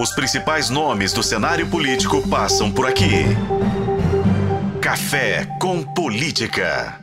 Os 0.00 0.12
principais 0.12 0.70
nomes 0.70 1.12
do 1.12 1.24
cenário 1.24 1.68
político 1.68 2.22
passam 2.28 2.70
por 2.70 2.86
aqui. 2.86 3.24
Café 4.80 5.44
com 5.60 5.82
Política. 5.82 7.00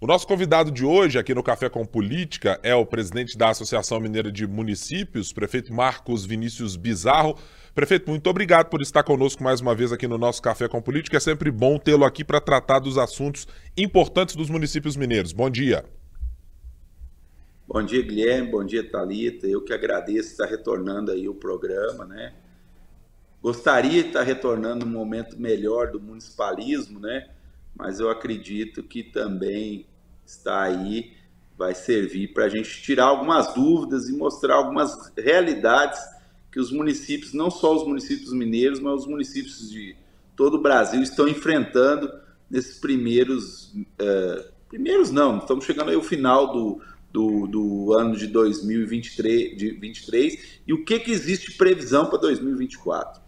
O 0.00 0.06
nosso 0.06 0.24
convidado 0.24 0.70
de 0.70 0.84
hoje 0.84 1.18
aqui 1.18 1.34
no 1.34 1.42
Café 1.42 1.68
com 1.68 1.84
Política 1.84 2.60
é 2.62 2.76
o 2.76 2.86
presidente 2.86 3.36
da 3.36 3.48
Associação 3.48 3.98
Mineira 3.98 4.30
de 4.30 4.46
Municípios, 4.46 5.32
prefeito 5.32 5.74
Marcos 5.74 6.24
Vinícius 6.24 6.76
Bizarro. 6.76 7.36
Prefeito, 7.74 8.08
muito 8.08 8.30
obrigado 8.30 8.68
por 8.68 8.80
estar 8.80 9.02
conosco 9.02 9.42
mais 9.42 9.60
uma 9.60 9.74
vez 9.74 9.90
aqui 9.90 10.06
no 10.06 10.16
nosso 10.16 10.40
Café 10.40 10.68
com 10.68 10.80
Política. 10.80 11.16
É 11.16 11.20
sempre 11.20 11.50
bom 11.50 11.76
tê-lo 11.76 12.04
aqui 12.04 12.22
para 12.22 12.40
tratar 12.40 12.78
dos 12.78 12.98
assuntos 12.98 13.48
importantes 13.76 14.36
dos 14.36 14.48
municípios 14.48 14.94
mineiros. 14.94 15.32
Bom 15.32 15.50
dia. 15.50 15.84
Bom 17.72 17.82
dia, 17.82 18.02
Guilherme. 18.02 18.50
Bom 18.50 18.62
dia, 18.62 18.86
Talita. 18.86 19.46
Eu 19.46 19.62
que 19.62 19.72
agradeço 19.72 20.28
estar 20.28 20.44
retornando 20.44 21.10
aí 21.10 21.26
o 21.26 21.34
programa, 21.34 22.04
né? 22.04 22.34
Gostaria 23.40 24.02
de 24.02 24.08
estar 24.08 24.22
retornando 24.24 24.84
um 24.84 24.90
momento 24.90 25.40
melhor 25.40 25.90
do 25.90 25.98
municipalismo, 25.98 27.00
né? 27.00 27.30
Mas 27.74 27.98
eu 27.98 28.10
acredito 28.10 28.82
que 28.82 29.02
também 29.02 29.86
está 30.26 30.64
aí 30.64 31.14
vai 31.56 31.74
servir 31.74 32.34
para 32.34 32.44
a 32.44 32.48
gente 32.50 32.82
tirar 32.82 33.04
algumas 33.04 33.54
dúvidas 33.54 34.06
e 34.06 34.12
mostrar 34.12 34.56
algumas 34.56 35.10
realidades 35.16 35.98
que 36.50 36.60
os 36.60 36.70
municípios, 36.70 37.32
não 37.32 37.50
só 37.50 37.74
os 37.74 37.86
municípios 37.86 38.34
mineiros, 38.34 38.80
mas 38.80 39.00
os 39.00 39.06
municípios 39.06 39.70
de 39.70 39.96
todo 40.36 40.58
o 40.58 40.62
Brasil 40.62 41.02
estão 41.02 41.26
enfrentando 41.26 42.12
nesses 42.50 42.78
primeiros. 42.78 43.72
Uh, 43.98 44.52
primeiros 44.68 45.10
não, 45.10 45.38
estamos 45.38 45.64
chegando 45.64 45.88
aí 45.88 45.94
ao 45.94 46.02
final 46.02 46.52
do, 46.52 46.82
do, 47.12 47.46
do 47.46 47.92
ano 47.92 48.16
de 48.16 48.26
2023 48.26 49.56
de 49.56 49.72
23, 49.72 50.60
e 50.66 50.72
o 50.72 50.84
que, 50.84 50.98
que 50.98 51.10
existe 51.10 51.52
previsão 51.56 52.06
para 52.06 52.18
2024. 52.18 53.20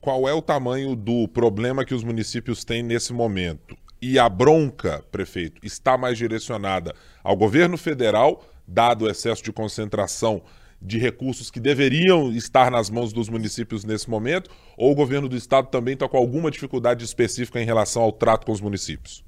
Qual 0.00 0.28
é 0.28 0.32
o 0.32 0.42
tamanho 0.42 0.96
do 0.96 1.28
problema 1.28 1.84
que 1.84 1.94
os 1.94 2.04
municípios 2.04 2.64
têm 2.64 2.82
nesse 2.82 3.12
momento? 3.12 3.76
E 4.00 4.18
a 4.18 4.28
bronca, 4.28 5.04
prefeito, 5.12 5.64
está 5.64 5.96
mais 5.96 6.18
direcionada 6.18 6.94
ao 7.22 7.36
governo 7.36 7.76
federal, 7.76 8.44
dado 8.66 9.04
o 9.04 9.08
excesso 9.08 9.42
de 9.42 9.52
concentração 9.52 10.42
de 10.80 10.98
recursos 10.98 11.50
que 11.50 11.60
deveriam 11.60 12.32
estar 12.32 12.70
nas 12.70 12.90
mãos 12.90 13.12
dos 13.12 13.28
municípios 13.28 13.84
nesse 13.84 14.10
momento, 14.10 14.50
ou 14.76 14.90
o 14.90 14.94
governo 14.94 15.28
do 15.28 15.36
estado 15.36 15.68
também 15.68 15.94
está 15.94 16.08
com 16.08 16.16
alguma 16.16 16.50
dificuldade 16.50 17.04
específica 17.04 17.60
em 17.60 17.64
relação 17.64 18.02
ao 18.02 18.10
trato 18.10 18.44
com 18.44 18.52
os 18.52 18.60
municípios? 18.60 19.24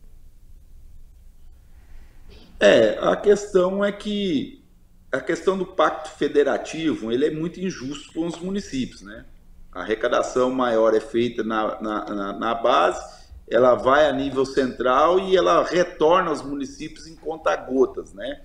É, 2.64 2.98
a 2.98 3.14
questão 3.14 3.84
é 3.84 3.92
que 3.92 4.64
a 5.12 5.20
questão 5.20 5.58
do 5.58 5.66
pacto 5.66 6.08
federativo 6.08 7.12
ele 7.12 7.26
é 7.26 7.30
muito 7.30 7.60
injusto 7.60 8.10
com 8.14 8.26
os 8.26 8.38
municípios, 8.38 9.02
né? 9.02 9.26
A 9.70 9.82
arrecadação 9.82 10.50
maior 10.50 10.94
é 10.94 11.00
feita 11.00 11.44
na, 11.44 11.78
na, 11.78 12.32
na, 12.32 12.54
base, 12.54 13.04
ela 13.50 13.74
vai 13.74 14.08
a 14.08 14.12
nível 14.14 14.46
central 14.46 15.20
e 15.20 15.36
ela 15.36 15.62
retorna 15.62 16.30
aos 16.30 16.40
municípios 16.40 17.06
em 17.06 17.14
conta-gotas, 17.14 18.14
né? 18.14 18.40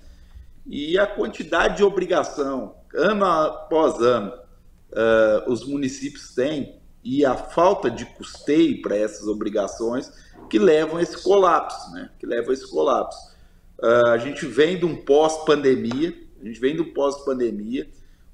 E 0.66 0.98
a 0.98 1.06
quantidade 1.06 1.78
de 1.78 1.82
obrigação, 1.82 2.76
ano 2.94 3.24
após 3.24 4.02
ano, 4.02 4.34
uh, 4.34 5.50
os 5.50 5.64
municípios 5.64 6.34
têm 6.34 6.78
e 7.02 7.24
a 7.24 7.34
falta 7.34 7.90
de 7.90 8.04
custeio 8.04 8.82
para 8.82 8.98
essas 8.98 9.26
obrigações 9.26 10.12
que 10.50 10.58
levam 10.58 10.98
a 10.98 11.02
esse 11.02 11.22
colapso, 11.22 11.90
né? 11.92 12.10
Que 12.18 12.26
levam 12.26 12.50
a 12.50 12.52
esse 12.52 12.70
colapso. 12.70 13.29
Uh, 13.82 14.08
a 14.08 14.18
gente 14.18 14.44
vem 14.44 14.78
de 14.78 14.84
um 14.84 14.94
pós-pandemia, 14.94 16.14
a 16.40 16.44
gente 16.44 16.60
vem 16.60 16.76
do 16.76 16.86
pós-pandemia, 16.86 17.88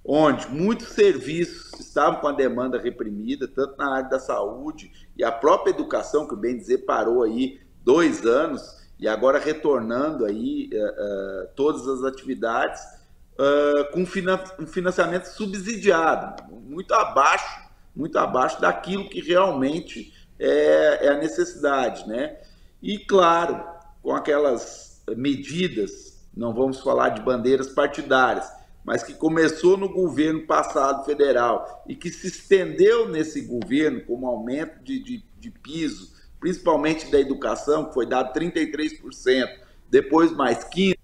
onde 0.04 0.48
muitos 0.48 0.88
serviços 0.88 1.78
estavam 1.78 2.20
com 2.20 2.26
a 2.26 2.32
demanda 2.32 2.80
reprimida, 2.80 3.46
tanto 3.46 3.76
na 3.78 3.94
área 3.94 4.10
da 4.10 4.18
saúde 4.18 4.90
e 5.16 5.22
a 5.22 5.30
própria 5.30 5.70
educação, 5.70 6.26
que 6.26 6.34
bem 6.34 6.56
dizer 6.56 6.78
parou 6.78 7.22
aí 7.22 7.60
dois 7.84 8.26
anos 8.26 8.84
e 8.98 9.06
agora 9.06 9.38
retornando 9.38 10.24
aí 10.24 10.68
uh, 10.72 11.44
uh, 11.44 11.48
todas 11.54 11.86
as 11.86 12.02
atividades 12.02 12.96
com 13.92 14.00
um 14.00 14.66
financiamento 14.66 15.26
subsidiado, 15.26 16.42
muito 16.50 16.94
abaixo, 16.94 17.68
muito 17.94 18.18
abaixo 18.18 18.58
daquilo 18.58 19.10
que 19.10 19.20
realmente 19.20 20.10
é, 20.38 21.06
é 21.06 21.08
a 21.10 21.18
necessidade, 21.18 22.08
né? 22.08 22.38
E 22.82 22.98
claro, 22.98 23.62
com 24.02 24.14
aquelas 24.14 24.95
medidas, 25.14 26.26
não 26.36 26.52
vamos 26.54 26.80
falar 26.80 27.10
de 27.10 27.22
bandeiras 27.22 27.68
partidárias, 27.68 28.46
mas 28.84 29.02
que 29.02 29.14
começou 29.14 29.76
no 29.76 29.88
governo 29.88 30.46
passado 30.46 31.04
federal 31.04 31.84
e 31.88 31.96
que 31.96 32.10
se 32.10 32.28
estendeu 32.28 33.08
nesse 33.08 33.40
governo 33.40 34.00
como 34.02 34.26
aumento 34.26 34.82
de, 34.84 35.02
de, 35.02 35.24
de 35.38 35.50
piso, 35.50 36.12
principalmente 36.38 37.10
da 37.10 37.18
educação, 37.18 37.86
que 37.86 37.94
foi 37.94 38.06
dado 38.06 38.32
33%, 38.32 39.48
depois 39.90 40.30
mais 40.32 40.64
15%, 40.64 40.96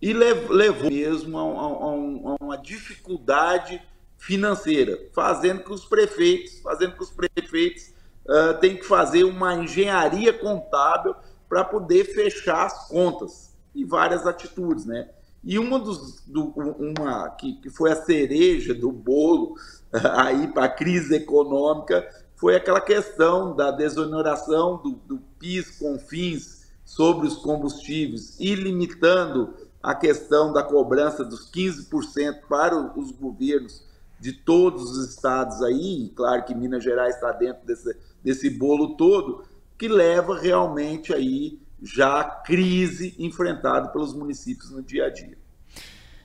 e 0.00 0.12
levou 0.12 0.90
mesmo 0.90 1.38
a, 1.38 1.42
a, 1.42 2.32
a 2.32 2.36
uma 2.40 2.56
dificuldade 2.56 3.80
financeira, 4.16 4.98
fazendo 5.12 5.62
que 5.62 5.72
os 5.72 5.84
prefeitos, 5.84 6.60
fazendo 6.60 6.96
que 6.96 7.02
os 7.02 7.10
prefeitos 7.10 7.92
uh, 8.26 8.58
tenham 8.60 8.76
que 8.76 8.86
fazer 8.86 9.24
uma 9.24 9.54
engenharia 9.54 10.32
contábil 10.32 11.14
para 11.48 11.64
poder 11.64 12.04
fechar 12.04 12.66
as 12.66 12.88
contas 12.88 13.54
e 13.74 13.84
várias 13.84 14.26
atitudes, 14.26 14.84
né? 14.84 15.08
E 15.42 15.58
uma 15.58 15.78
dos 15.78 16.22
do, 16.26 16.46
uma 16.46 17.28
que, 17.30 17.54
que 17.54 17.68
foi 17.68 17.92
a 17.92 17.96
cereja 17.96 18.74
do 18.74 18.90
bolo 18.90 19.56
aí 19.92 20.48
para 20.48 20.64
a 20.64 20.68
crise 20.68 21.16
econômica 21.16 22.08
foi 22.36 22.56
aquela 22.56 22.80
questão 22.80 23.54
da 23.54 23.70
desoneração 23.70 24.80
do, 24.82 24.92
do 24.92 25.18
PIS 25.38 25.78
com 25.78 25.98
fins 25.98 26.64
sobre 26.84 27.26
os 27.26 27.36
combustíveis 27.36 28.38
e 28.38 28.54
limitando 28.54 29.54
a 29.82 29.94
questão 29.94 30.52
da 30.52 30.62
cobrança 30.62 31.24
dos 31.24 31.50
15% 31.50 32.40
para 32.48 32.98
os 32.98 33.10
governos 33.12 33.82
de 34.18 34.32
todos 34.32 34.90
os 34.90 35.10
estados 35.10 35.62
aí, 35.62 36.10
claro 36.16 36.44
que 36.44 36.54
Minas 36.54 36.82
Gerais 36.82 37.14
está 37.16 37.30
dentro 37.32 37.66
desse, 37.66 37.94
desse 38.22 38.48
bolo 38.48 38.96
todo, 38.96 39.44
que 39.78 39.88
leva 39.88 40.38
realmente 40.38 41.12
aí 41.12 41.60
já 41.82 42.20
a 42.20 42.24
crise 42.24 43.14
enfrentada 43.18 43.88
pelos 43.88 44.14
municípios 44.14 44.70
no 44.70 44.82
dia 44.82 45.06
a 45.06 45.10
dia. 45.10 45.38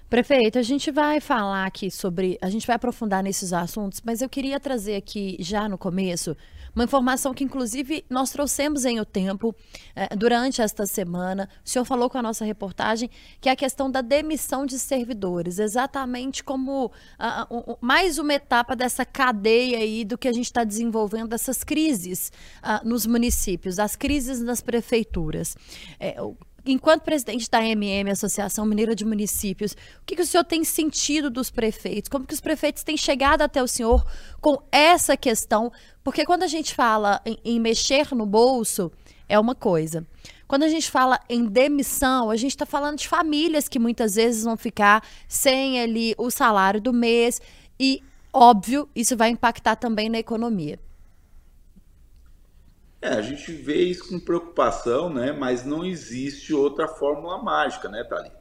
Prefeito, 0.09 0.57
a 0.57 0.63
gente 0.63 0.89
vai 0.89 1.21
falar 1.21 1.67
aqui 1.67 1.91
sobre, 1.91 2.35
a 2.41 2.49
gente 2.49 2.65
vai 2.65 2.75
aprofundar 2.75 3.21
nesses 3.21 3.53
assuntos, 3.53 4.01
mas 4.03 4.23
eu 4.23 4.27
queria 4.27 4.59
trazer 4.59 4.95
aqui 4.95 5.37
já 5.39 5.69
no 5.69 5.77
começo 5.77 6.35
uma 6.73 6.83
informação 6.83 7.31
que, 7.31 7.43
inclusive, 7.43 8.03
nós 8.09 8.31
trouxemos 8.31 8.85
em 8.85 8.99
o 8.99 9.05
tempo 9.05 9.55
eh, 9.95 10.15
durante 10.15 10.63
esta 10.63 10.87
semana. 10.87 11.47
O 11.63 11.69
senhor 11.69 11.85
falou 11.85 12.09
com 12.09 12.17
a 12.17 12.23
nossa 12.23 12.43
reportagem 12.43 13.07
que 13.39 13.49
é 13.49 13.51
a 13.51 13.55
questão 13.55 13.89
da 13.89 14.01
demissão 14.01 14.65
de 14.65 14.79
servidores, 14.79 15.59
exatamente 15.59 16.43
como 16.43 16.87
uh, 16.87 17.55
uh, 17.55 17.77
mais 17.79 18.17
uma 18.17 18.33
etapa 18.33 18.75
dessa 18.75 19.05
cadeia 19.05 19.77
aí 19.77 20.03
do 20.03 20.17
que 20.17 20.27
a 20.27 20.33
gente 20.33 20.45
está 20.45 20.63
desenvolvendo, 20.63 21.29
dessas 21.29 21.63
crises 21.63 22.31
uh, 22.63 22.87
nos 22.87 23.05
municípios, 23.05 23.77
as 23.77 23.95
crises 23.95 24.41
nas 24.41 24.59
prefeituras. 24.59 25.55
É, 25.99 26.15
enquanto 26.71 27.01
presidente 27.01 27.49
da 27.49 27.63
MM, 27.63 28.11
Associação 28.11 28.65
Mineira 28.65 28.95
de 28.95 29.05
Municípios, 29.05 29.73
o 29.73 30.05
que, 30.05 30.15
que, 30.15 30.21
o 30.21 30.25
senhor 30.25 30.43
tem 30.43 30.63
sentido 30.63 31.29
dos 31.29 31.49
prefeitos? 31.49 32.09
Como 32.09 32.25
que 32.25 32.33
os 32.33 32.41
prefeitos 32.41 32.83
têm 32.83 32.95
chegado 32.95 33.41
até 33.41 33.61
o 33.61 33.67
senhor 33.67 34.05
com 34.39 34.61
essa 34.71 35.17
questão? 35.17 35.71
Porque 36.03 36.25
quando 36.25 36.43
a 36.43 36.47
gente 36.47 36.73
fala 36.75 37.21
em, 37.25 37.37
em 37.43 37.59
mexer 37.59 38.13
no 38.13 38.25
bolso, 38.25 38.91
é 39.27 39.39
uma 39.39 39.55
coisa. 39.55 40.05
Quando 40.47 40.63
a 40.63 40.69
gente 40.69 40.89
fala 40.89 41.19
em 41.29 41.45
demissão, 41.45 42.29
a 42.29 42.35
gente 42.35 42.51
está 42.51 42.65
falando 42.65 42.97
de 42.97 43.07
famílias 43.07 43.67
que 43.67 43.77
muitas 43.77 44.15
vezes 44.15 44.43
vão 44.43 44.57
ficar 44.57 45.03
sem 45.27 45.79
ali 45.79 46.15
o 46.17 46.31
salário 46.31 46.81
do 46.81 46.91
mês 46.91 47.39
e, 47.79 48.01
óbvio, 48.33 48.89
isso 48.95 49.15
vai 49.15 49.29
impactar 49.29 49.75
também 49.75 50.09
na 50.09 50.17
economia. 50.17 50.79
É, 53.01 53.09
a 53.09 53.21
gente 53.21 53.51
vê 53.51 53.81
isso 53.83 54.09
com 54.09 54.19
preocupação, 54.19 55.09
né? 55.09 55.31
Mas 55.31 55.65
não 55.65 55.85
existe 55.85 56.53
outra 56.53 56.87
fórmula 56.87 57.41
mágica, 57.41 57.87
né, 57.87 58.03
Thalita? 58.03 58.37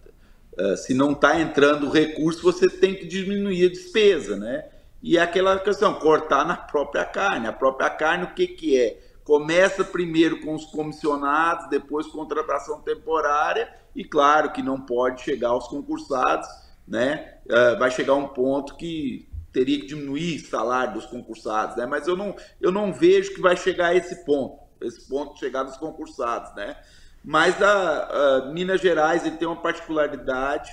Uh, 0.58 0.76
se 0.76 0.92
não 0.92 1.12
está 1.12 1.40
entrando 1.40 1.88
recurso, 1.88 2.42
você 2.42 2.68
tem 2.68 2.94
que 2.94 3.06
diminuir 3.06 3.66
a 3.66 3.68
despesa, 3.68 4.36
né? 4.36 4.64
E 5.00 5.16
é 5.16 5.20
aquela 5.20 5.56
questão, 5.60 5.94
cortar 5.94 6.44
na 6.44 6.56
própria 6.56 7.04
carne. 7.04 7.46
A 7.46 7.52
própria 7.52 7.88
carne, 7.88 8.24
o 8.24 8.34
que, 8.34 8.48
que 8.48 8.76
é? 8.76 9.00
Começa 9.22 9.84
primeiro 9.84 10.40
com 10.40 10.54
os 10.54 10.64
comissionados, 10.64 11.68
depois 11.68 12.08
contratação 12.08 12.80
temporária, 12.80 13.72
e 13.94 14.02
claro 14.02 14.50
que 14.50 14.62
não 14.62 14.80
pode 14.80 15.22
chegar 15.22 15.50
aos 15.50 15.68
concursados, 15.68 16.48
né? 16.86 17.34
Uh, 17.46 17.78
vai 17.78 17.92
chegar 17.92 18.14
um 18.14 18.26
ponto 18.26 18.74
que 18.74 19.28
teria 19.58 19.80
que 19.80 19.86
diminuir 19.86 20.36
o 20.36 20.46
salário 20.46 20.94
dos 20.94 21.06
concursados, 21.06 21.76
né? 21.76 21.84
Mas 21.84 22.06
eu 22.06 22.16
não, 22.16 22.36
eu 22.60 22.70
não 22.70 22.92
vejo 22.92 23.34
que 23.34 23.40
vai 23.40 23.56
chegar 23.56 23.88
a 23.88 23.94
esse 23.96 24.24
ponto, 24.24 24.56
esse 24.80 25.08
ponto 25.08 25.36
chegar 25.36 25.64
dos 25.64 25.76
concursados, 25.76 26.54
né? 26.54 26.76
Mas 27.24 27.60
a, 27.60 28.04
a 28.04 28.52
Minas 28.52 28.80
Gerais 28.80 29.26
ele 29.26 29.36
tem 29.36 29.48
uma 29.48 29.60
particularidade 29.60 30.70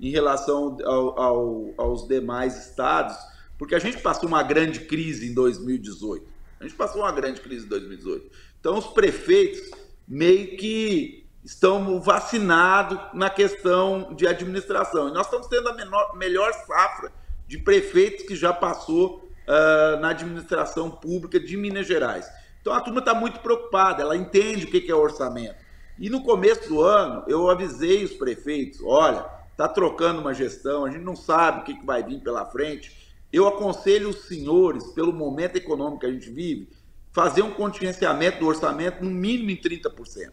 em 0.00 0.08
relação 0.08 0.78
ao, 0.86 1.20
ao, 1.20 1.74
aos 1.76 2.08
demais 2.08 2.66
estados, 2.66 3.14
porque 3.58 3.74
a 3.74 3.78
gente 3.78 3.98
passou 3.98 4.26
uma 4.26 4.42
grande 4.42 4.80
crise 4.80 5.28
em 5.30 5.34
2018. 5.34 6.26
A 6.60 6.64
gente 6.64 6.76
passou 6.76 7.02
uma 7.02 7.12
grande 7.12 7.42
crise 7.42 7.66
em 7.66 7.68
2018. 7.68 8.30
Então, 8.58 8.78
os 8.78 8.86
prefeitos 8.86 9.70
meio 10.08 10.56
que 10.56 11.26
estão 11.44 12.00
vacinados 12.00 12.98
na 13.12 13.28
questão 13.28 14.14
de 14.14 14.26
administração. 14.26 15.10
E 15.10 15.12
nós 15.12 15.26
estamos 15.26 15.46
tendo 15.46 15.68
a 15.68 15.74
menor, 15.74 16.16
melhor 16.16 16.50
safra 16.66 17.12
de 17.54 17.58
prefeitos 17.58 18.26
que 18.26 18.34
já 18.34 18.52
passou 18.52 19.30
uh, 19.46 20.00
na 20.00 20.08
administração 20.08 20.90
pública 20.90 21.38
de 21.38 21.56
Minas 21.56 21.86
Gerais. 21.86 22.28
Então 22.60 22.72
a 22.72 22.80
turma 22.80 22.98
está 22.98 23.14
muito 23.14 23.38
preocupada, 23.38 24.02
ela 24.02 24.16
entende 24.16 24.64
o 24.64 24.70
que 24.70 24.90
é 24.90 24.94
orçamento. 24.94 25.54
E 25.96 26.10
no 26.10 26.24
começo 26.24 26.68
do 26.68 26.82
ano, 26.82 27.22
eu 27.28 27.48
avisei 27.48 28.02
os 28.02 28.12
prefeitos: 28.12 28.80
olha, 28.84 29.24
está 29.52 29.68
trocando 29.68 30.20
uma 30.20 30.34
gestão, 30.34 30.84
a 30.84 30.90
gente 30.90 31.04
não 31.04 31.14
sabe 31.14 31.60
o 31.60 31.64
que 31.64 31.86
vai 31.86 32.02
vir 32.02 32.20
pela 32.20 32.44
frente. 32.44 33.14
Eu 33.32 33.46
aconselho 33.46 34.08
os 34.08 34.24
senhores, 34.24 34.84
pelo 34.88 35.12
momento 35.12 35.54
econômico 35.54 36.00
que 36.00 36.06
a 36.06 36.12
gente 36.12 36.30
vive, 36.30 36.68
fazer 37.12 37.42
um 37.42 37.52
contingenciamento 37.52 38.40
do 38.40 38.48
orçamento 38.48 39.04
no 39.04 39.10
mínimo 39.10 39.50
em 39.50 39.56
30%. 39.56 40.32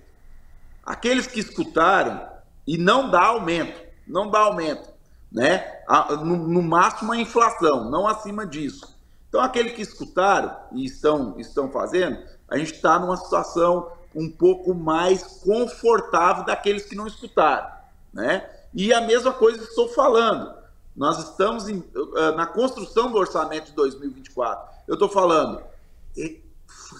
Aqueles 0.83 1.27
que 1.27 1.39
escutaram, 1.39 2.27
e 2.65 2.79
não 2.79 3.11
dá 3.11 3.25
aumento, 3.25 3.79
não 4.07 4.27
dá 4.27 4.39
aumento, 4.39 4.90
né? 5.31 5.81
No, 6.23 6.35
no 6.35 6.61
máximo 6.61 7.13
a 7.13 7.17
inflação, 7.17 7.89
não 7.89 8.07
acima 8.07 8.45
disso. 8.45 8.97
Então, 9.29 9.39
aqueles 9.39 9.73
que 9.73 9.81
escutaram 9.81 10.55
e 10.73 10.85
estão, 10.85 11.39
estão 11.39 11.71
fazendo, 11.71 12.19
a 12.49 12.57
gente 12.57 12.73
está 12.73 12.99
numa 12.99 13.15
situação 13.15 13.91
um 14.13 14.29
pouco 14.29 14.73
mais 14.73 15.23
confortável 15.41 16.43
daqueles 16.43 16.85
que 16.85 16.95
não 16.95 17.07
escutaram, 17.07 17.71
né? 18.11 18.49
E 18.73 18.93
a 18.93 18.99
mesma 19.01 19.31
coisa 19.31 19.63
estou 19.63 19.87
falando. 19.87 20.53
Nós 20.95 21.17
estamos 21.19 21.69
em, 21.69 21.81
eh, 22.17 22.31
na 22.35 22.45
construção 22.45 23.09
do 23.09 23.17
orçamento 23.17 23.67
de 23.67 23.71
2024. 23.71 24.69
Eu 24.85 24.95
estou 24.95 25.07
falando, 25.07 25.63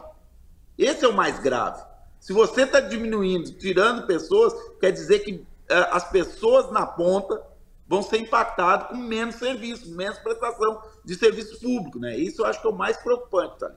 Esse 0.78 1.06
é 1.06 1.08
o 1.08 1.14
mais 1.14 1.40
grave. 1.40 1.84
Se 2.20 2.34
você 2.34 2.64
está 2.64 2.80
diminuindo, 2.80 3.52
tirando 3.52 4.08
pessoas, 4.08 4.54
quer 4.80 4.92
dizer 4.92 5.20
que 5.20 5.46
as 5.70 6.10
pessoas 6.10 6.72
na 6.72 6.86
ponta 6.86 7.42
vão 7.88 8.02
ser 8.02 8.18
impactadas 8.18 8.88
com 8.88 8.96
menos 8.96 9.36
serviço, 9.36 9.94
menos 9.96 10.18
prestação 10.20 10.82
de 11.04 11.16
serviço 11.16 11.60
público. 11.60 12.00
Né? 12.00 12.18
Isso 12.18 12.42
eu 12.42 12.46
acho 12.46 12.62
que 12.62 12.68
é 12.68 12.70
o 12.70 12.76
mais 12.76 12.98
preocupante, 12.98 13.60
tá. 13.60 13.72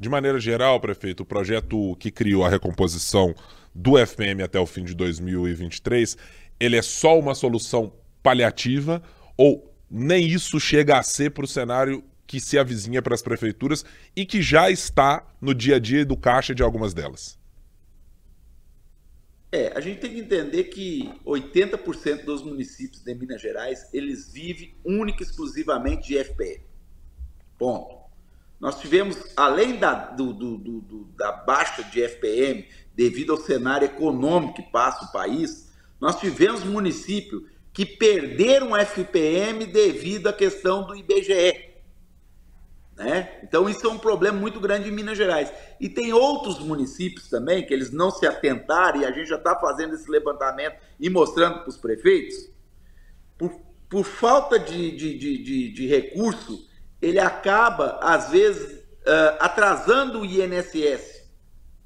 De 0.00 0.08
maneira 0.08 0.40
geral, 0.40 0.80
prefeito, 0.80 1.22
o 1.22 1.26
projeto 1.26 1.96
que 1.96 2.10
criou 2.10 2.44
a 2.44 2.48
recomposição 2.48 3.34
do 3.72 3.96
FPM 3.96 4.42
até 4.42 4.58
o 4.58 4.66
fim 4.66 4.82
de 4.82 4.94
2023, 4.94 6.16
ele 6.58 6.76
é 6.76 6.82
só 6.82 7.16
uma 7.16 7.34
solução 7.34 7.92
paliativa 8.20 9.00
ou 9.36 9.72
nem 9.88 10.26
isso 10.26 10.58
chega 10.58 10.98
a 10.98 11.02
ser 11.02 11.30
para 11.30 11.44
o 11.44 11.48
cenário 11.48 12.02
que 12.26 12.40
se 12.40 12.58
avizinha 12.58 13.00
para 13.00 13.14
as 13.14 13.22
prefeituras 13.22 13.84
e 14.14 14.26
que 14.26 14.42
já 14.42 14.70
está 14.70 15.24
no 15.40 15.54
dia 15.54 15.76
a 15.76 15.78
dia 15.78 16.04
do 16.04 16.16
caixa 16.16 16.54
de 16.54 16.62
algumas 16.62 16.92
delas? 16.92 17.37
É, 19.50 19.72
a 19.74 19.80
gente 19.80 20.00
tem 20.00 20.10
que 20.10 20.20
entender 20.20 20.64
que 20.64 21.10
80% 21.24 22.24
dos 22.24 22.42
municípios 22.42 23.02
de 23.02 23.14
Minas 23.14 23.40
Gerais, 23.40 23.88
eles 23.94 24.30
vivem 24.30 24.74
única 24.84 25.22
e 25.22 25.26
exclusivamente 25.26 26.08
de 26.08 26.18
FPM. 26.18 26.62
Ponto. 27.58 27.96
Nós 28.60 28.80
tivemos, 28.80 29.16
além 29.36 29.76
da, 29.76 29.94
do, 29.94 30.32
do, 30.32 30.58
do, 30.58 31.04
da 31.16 31.32
baixa 31.32 31.82
de 31.84 32.02
FPM, 32.02 32.66
devido 32.94 33.32
ao 33.32 33.38
cenário 33.38 33.86
econômico 33.86 34.54
que 34.54 34.70
passa 34.70 35.06
o 35.06 35.12
país, 35.12 35.72
nós 36.00 36.18
tivemos 36.18 36.64
municípios 36.64 37.42
que 37.72 37.86
perderam 37.86 38.76
FPM 38.76 39.64
devido 39.66 40.26
à 40.26 40.32
questão 40.32 40.86
do 40.86 40.96
IBGE. 40.96 41.67
Né? 42.98 43.38
Então 43.44 43.70
isso 43.70 43.86
é 43.86 43.90
um 43.90 43.98
problema 43.98 44.36
muito 44.38 44.58
grande 44.58 44.88
em 44.88 44.92
Minas 44.92 45.16
Gerais. 45.16 45.52
E 45.78 45.88
tem 45.88 46.12
outros 46.12 46.58
municípios 46.58 47.30
também 47.30 47.64
que 47.64 47.72
eles 47.72 47.92
não 47.92 48.10
se 48.10 48.26
atentaram, 48.26 49.00
e 49.00 49.06
a 49.06 49.12
gente 49.12 49.28
já 49.28 49.36
está 49.36 49.54
fazendo 49.54 49.94
esse 49.94 50.10
levantamento 50.10 50.76
e 50.98 51.08
mostrando 51.08 51.60
para 51.60 51.68
os 51.68 51.76
prefeitos, 51.76 52.50
por, 53.38 53.52
por 53.88 54.04
falta 54.04 54.58
de, 54.58 54.96
de, 54.96 55.16
de, 55.16 55.72
de, 55.72 55.86
recurso, 55.86 56.66
ele 57.00 57.20
acaba, 57.20 58.00
às 58.02 58.30
vezes, 58.30 58.82
atrasando 59.38 60.20
o 60.20 60.26
INSS 60.26 61.22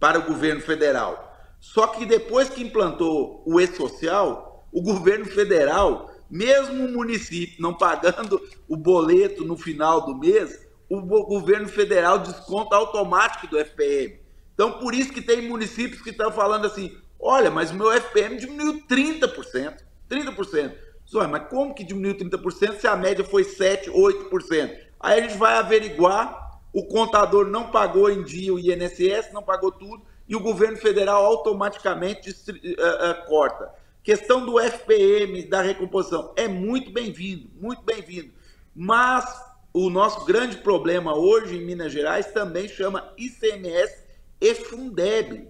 para 0.01 0.19
o 0.19 0.23
governo 0.23 0.63
federal. 0.63 1.31
Só 1.61 1.89
que 1.89 2.07
depois 2.07 2.49
que 2.49 2.63
implantou 2.63 3.43
o 3.47 3.61
E-Social, 3.61 4.67
o 4.73 4.81
governo 4.81 5.27
federal, 5.27 6.11
mesmo 6.31 6.87
o 6.87 6.91
município 6.91 7.61
não 7.61 7.75
pagando 7.75 8.41
o 8.67 8.77
boleto 8.77 9.45
no 9.45 9.59
final 9.59 10.07
do 10.07 10.17
mês, 10.17 10.59
o 10.99 11.25
governo 11.25 11.69
federal 11.69 12.19
desconta 12.19 12.77
automático 12.77 13.47
do 13.47 13.59
FPM. 13.59 14.21
Então, 14.55 14.73
por 14.73 14.95
isso 14.95 15.13
que 15.13 15.23
tem 15.23 15.49
municípios 15.49 16.03
que 16.03 16.11
estão 16.11 16.31
falando 16.31 16.67
assim: 16.67 16.97
olha, 17.19 17.51
mas 17.51 17.71
o 17.71 17.75
meu 17.75 17.91
FPM 17.91 18.37
diminuiu 18.37 18.83
30%. 18.87 19.79
30%. 20.11 20.75
Só, 21.07 21.27
mas 21.27 21.49
como 21.49 21.75
que 21.75 21.83
diminuiu 21.83 22.17
30% 22.17 22.79
se 22.79 22.87
a 22.87 22.95
média 22.95 23.25
foi 23.25 23.45
7%, 23.45 23.91
8%? 23.91 24.79
Aí 25.01 25.19
a 25.19 25.23
gente 25.23 25.39
vai 25.39 25.55
averiguar, 25.55 26.61
o 26.73 26.85
contador 26.85 27.47
não 27.47 27.71
pagou 27.71 28.11
em 28.11 28.23
dia 28.23 28.53
o 28.53 28.59
INSS, 28.59 29.33
não 29.33 29.43
pagou 29.43 29.73
tudo, 29.73 30.03
e 30.29 30.37
o 30.37 30.41
governo 30.41 30.77
federal 30.77 31.25
automaticamente 31.25 32.31
uh, 32.31 32.53
uh, 32.53 33.27
corta. 33.27 33.71
Questão 34.03 34.45
do 34.45 34.61
FPM, 34.61 35.45
da 35.45 35.63
recomposição, 35.63 36.33
é 36.37 36.47
muito 36.49 36.93
bem-vindo, 36.93 37.51
muito 37.61 37.83
bem-vindo. 37.83 38.33
Mas 38.75 39.52
o 39.73 39.89
nosso 39.89 40.25
grande 40.27 40.59
problema 40.59 41.17
hoje 41.17 41.57
em 41.57 41.65
Minas 41.65 41.93
Gerais 41.93 42.27
também 42.31 42.69
chama 42.69 43.13
ICMS 43.17 44.05
e 44.41 44.55
Fundeb. 44.55 45.49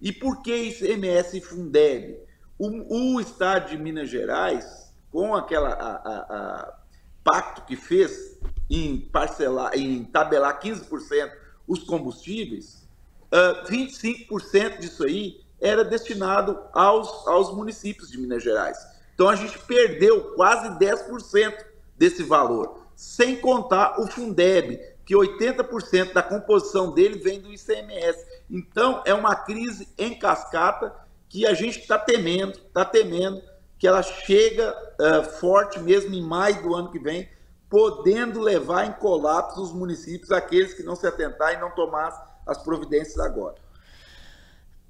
E 0.00 0.12
por 0.12 0.42
que 0.42 0.54
ICMS 0.54 1.38
e 1.38 1.40
Fundeb? 1.40 2.18
O, 2.58 3.14
o 3.16 3.20
Estado 3.20 3.70
de 3.70 3.78
Minas 3.78 4.10
Gerais, 4.10 4.92
com 5.10 5.34
aquela 5.34 5.70
a, 5.70 5.96
a, 5.96 6.18
a 6.18 6.78
pacto 7.24 7.62
que 7.62 7.76
fez 7.76 8.38
em 8.68 9.00
parcelar, 9.00 9.72
em 9.74 10.04
tabelar 10.04 10.60
15% 10.60 11.30
os 11.66 11.82
combustíveis, 11.82 12.86
uh, 13.32 13.62
ah, 13.62 13.64
25% 13.68 14.80
disso 14.80 15.04
aí 15.04 15.40
era 15.60 15.82
destinado 15.82 16.60
aos, 16.72 17.26
aos 17.26 17.54
municípios 17.54 18.10
de 18.10 18.18
Minas 18.18 18.42
Gerais. 18.42 18.78
Então 19.14 19.28
a 19.28 19.34
gente 19.34 19.58
perdeu 19.60 20.34
quase 20.34 20.68
10% 20.78 21.54
desse 21.96 22.22
valor 22.22 22.85
sem 22.96 23.36
contar 23.36 24.00
o 24.00 24.06
Fundeb, 24.06 24.80
que 25.04 25.14
80% 25.14 26.14
da 26.14 26.22
composição 26.22 26.92
dele 26.92 27.18
vem 27.18 27.40
do 27.40 27.52
ICMS. 27.52 28.26
Então, 28.50 29.02
é 29.04 29.12
uma 29.12 29.36
crise 29.36 29.86
em 29.98 30.18
cascata 30.18 30.92
que 31.28 31.46
a 31.46 31.52
gente 31.52 31.78
está 31.78 31.98
temendo, 31.98 32.58
está 32.58 32.84
temendo 32.84 33.42
que 33.78 33.86
ela 33.86 34.02
chega 34.02 34.74
uh, 34.98 35.22
forte 35.38 35.78
mesmo 35.78 36.14
em 36.14 36.22
maio 36.22 36.62
do 36.62 36.74
ano 36.74 36.90
que 36.90 36.98
vem, 36.98 37.28
podendo 37.68 38.40
levar 38.40 38.86
em 38.86 38.92
colapso 38.92 39.60
os 39.60 39.72
municípios, 39.72 40.32
aqueles 40.32 40.72
que 40.72 40.82
não 40.82 40.96
se 40.96 41.06
atentar 41.06 41.52
e 41.52 41.58
não 41.58 41.70
tomar 41.70 42.40
as 42.46 42.62
providências 42.62 43.18
agora. 43.18 43.56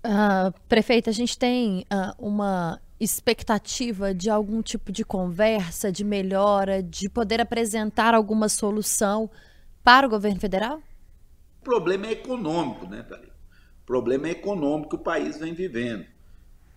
Uh, 0.05 0.55
prefeita, 0.69 1.11
a 1.11 1.13
gente 1.13 1.37
tem 1.37 1.85
uh, 1.93 2.15
uma 2.17 2.81
expectativa 2.99 4.15
de 4.15 4.31
algum 4.31 4.63
tipo 4.63 4.91
de 4.91 5.05
conversa, 5.05 5.93
de 5.93 6.03
melhora, 6.05 6.83
de 6.83 7.09
poder 7.11 7.41
apresentar 7.41 8.15
alguma 8.15 8.49
solução 8.49 9.31
para 9.85 10.07
o 10.07 10.11
governo 10.11 10.41
federal? 10.41 10.83
O 11.61 11.65
problema 11.65 12.07
é 12.07 12.13
econômico, 12.13 12.87
né, 12.87 13.03
Thalita? 13.03 13.35
O 13.83 13.87
problema 13.87 14.29
é 14.29 14.31
econômico 14.31 14.91
que 14.91 14.97
o 14.97 15.05
país 15.05 15.39
vem 15.39 15.55
vivendo. 15.55 16.07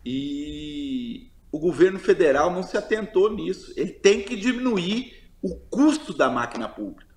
E 0.05 1.31
o 1.51 1.59
governo 1.59 1.99
federal 1.99 2.51
não 2.51 2.63
se 2.63 2.77
atentou 2.77 3.33
nisso. 3.33 3.73
Ele 3.75 3.91
tem 3.91 4.21
que 4.21 4.35
diminuir 4.35 5.31
o 5.41 5.55
custo 5.55 6.13
da 6.13 6.29
máquina 6.29 6.67
pública. 6.67 7.15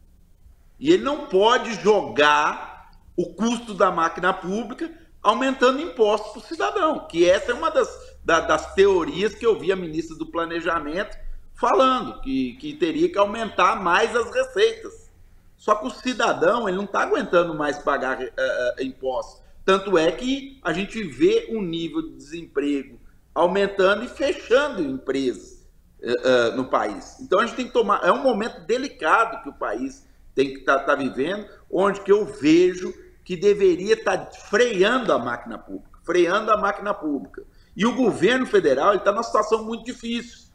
E 0.78 0.90
ele 0.90 1.02
não 1.02 1.26
pode 1.26 1.74
jogar 1.82 2.90
o 3.16 3.34
custo 3.34 3.74
da 3.74 3.90
máquina 3.90 4.32
pública 4.32 4.90
aumentando 5.22 5.80
impostos 5.80 6.32
para 6.32 6.40
o 6.40 6.42
cidadão, 6.42 7.06
que 7.06 7.28
essa 7.28 7.52
é 7.52 7.54
uma 7.54 7.70
das, 7.70 7.88
da, 8.24 8.40
das 8.40 8.74
teorias 8.74 9.34
que 9.34 9.46
eu 9.46 9.58
vi 9.58 9.70
a 9.70 9.76
ministra 9.76 10.16
do 10.16 10.26
Planejamento 10.26 11.16
falando 11.54 12.20
que, 12.20 12.54
que 12.54 12.74
teria 12.74 13.08
que 13.08 13.18
aumentar 13.18 13.80
mais 13.80 14.16
as 14.16 14.34
receitas. 14.34 15.12
Só 15.56 15.76
que 15.76 15.86
o 15.86 15.90
cidadão 15.90 16.68
ele 16.68 16.76
não 16.76 16.84
está 16.84 17.02
aguentando 17.02 17.54
mais 17.54 17.78
pagar 17.78 18.18
uh, 18.20 18.24
uh, 18.24 18.82
impostos. 18.82 19.40
Tanto 19.64 19.96
é 19.96 20.10
que 20.10 20.58
a 20.64 20.72
gente 20.72 21.00
vê 21.04 21.46
o 21.50 21.58
um 21.58 21.62
nível 21.62 22.02
de 22.02 22.16
desemprego 22.16 22.98
aumentando 23.32 24.02
e 24.02 24.08
fechando 24.08 24.82
empresas 24.82 25.64
uh, 26.02 26.56
no 26.56 26.64
país. 26.64 27.20
Então 27.20 27.38
a 27.38 27.46
gente 27.46 27.54
tem 27.54 27.66
que 27.66 27.72
tomar. 27.72 28.00
É 28.02 28.10
um 28.10 28.24
momento 28.24 28.66
delicado 28.66 29.40
que 29.44 29.48
o 29.48 29.54
país 29.54 30.04
tem 30.34 30.52
que 30.52 30.60
estar 30.60 30.80
tá, 30.80 30.84
tá 30.86 30.94
vivendo, 30.96 31.46
onde 31.70 32.00
que 32.00 32.10
eu 32.10 32.26
vejo 32.26 32.92
que 33.32 33.36
deveria 33.36 33.94
estar 33.94 34.18
tá 34.18 34.30
freando 34.30 35.10
a 35.10 35.18
máquina 35.18 35.56
pública, 35.56 35.98
freando 36.04 36.50
a 36.50 36.56
máquina 36.58 36.92
pública. 36.92 37.42
E 37.74 37.86
o 37.86 37.94
governo 37.94 38.44
federal 38.44 38.94
está 38.94 39.10
numa 39.10 39.22
situação 39.22 39.64
muito 39.64 39.84
difícil. 39.84 40.50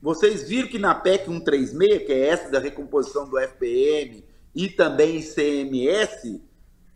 Vocês 0.00 0.48
viram 0.48 0.66
que 0.66 0.80
na 0.80 0.96
PEC 0.96 1.26
136, 1.26 2.04
que 2.04 2.12
é 2.12 2.26
essa 2.26 2.50
da 2.50 2.58
recomposição 2.58 3.28
do 3.28 3.38
FPM 3.38 4.24
e 4.52 4.68
também 4.68 5.18
ICMS, 5.18 6.42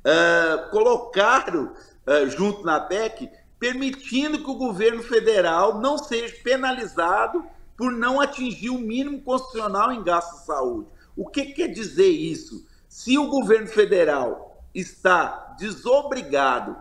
uh, 0.03 0.71
colocaram 0.73 1.67
uh, 1.67 2.29
junto 2.29 2.65
na 2.65 2.81
PEC, 2.81 3.31
permitindo 3.61 4.43
que 4.43 4.51
o 4.51 4.57
governo 4.57 5.05
federal 5.05 5.81
não 5.81 5.99
seja 5.99 6.35
penalizado 6.43 7.47
por 7.77 7.93
não 7.93 8.21
atingir 8.21 8.71
o 8.71 8.79
mínimo 8.79 9.23
constitucional 9.23 9.93
em 9.93 10.03
gasto 10.03 10.41
de 10.41 10.47
saúde. 10.47 10.89
O 11.15 11.29
que 11.29 11.45
quer 11.45 11.69
dizer 11.69 12.09
isso? 12.09 12.67
Se 12.89 13.17
o 13.17 13.29
governo 13.29 13.69
federal 13.69 14.46
está 14.77 15.55
desobrigado 15.59 16.77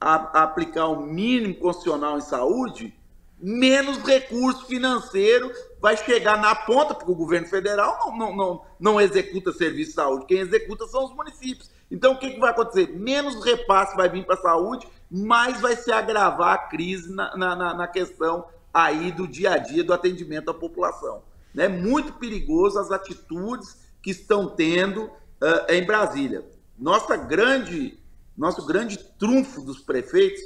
a, 0.00 0.42
aplicar 0.44 0.86
o 0.86 1.02
mínimo 1.02 1.56
constitucional 1.56 2.18
em 2.18 2.22
saúde, 2.22 2.94
menos 3.38 3.98
recurso 3.98 4.66
financeiro 4.66 5.50
vai 5.80 5.96
chegar 5.96 6.40
na 6.40 6.54
ponta, 6.54 6.94
porque 6.94 7.10
o 7.10 7.16
governo 7.16 7.48
federal 7.48 7.98
não, 7.98 8.16
não, 8.16 8.36
não, 8.36 8.64
não 8.78 9.00
executa 9.00 9.52
serviço 9.52 9.90
de 9.90 9.96
saúde, 9.96 10.26
quem 10.26 10.38
executa 10.38 10.86
são 10.86 11.04
os 11.04 11.14
municípios. 11.14 11.70
Então, 11.90 12.12
o 12.12 12.18
que, 12.18 12.30
que 12.30 12.40
vai 12.40 12.50
acontecer? 12.50 12.88
Menos 12.96 13.44
repasse 13.44 13.96
vai 13.96 14.08
vir 14.08 14.24
para 14.24 14.36
a 14.36 14.42
saúde, 14.42 14.88
mais 15.10 15.60
vai 15.60 15.76
se 15.76 15.90
agravar 15.92 16.54
a 16.54 16.58
crise 16.58 17.12
na, 17.12 17.36
na, 17.36 17.74
na 17.74 17.88
questão 17.88 18.46
aí 18.72 19.10
do 19.10 19.26
dia 19.26 19.54
a 19.54 19.58
dia 19.58 19.84
do 19.84 19.92
atendimento 19.92 20.50
à 20.50 20.54
população. 20.54 21.22
É 21.56 21.68
muito 21.68 22.14
perigoso 22.14 22.78
as 22.78 22.90
atitudes 22.90 23.76
que 24.00 24.10
estão 24.10 24.48
tendo 24.48 25.04
uh, 25.04 25.10
em 25.68 25.84
Brasília. 25.84 26.44
Nossa 26.82 27.16
grande, 27.16 27.96
nosso 28.36 28.66
grande 28.66 28.98
trunfo 28.98 29.62
dos 29.62 29.78
prefeitos 29.78 30.42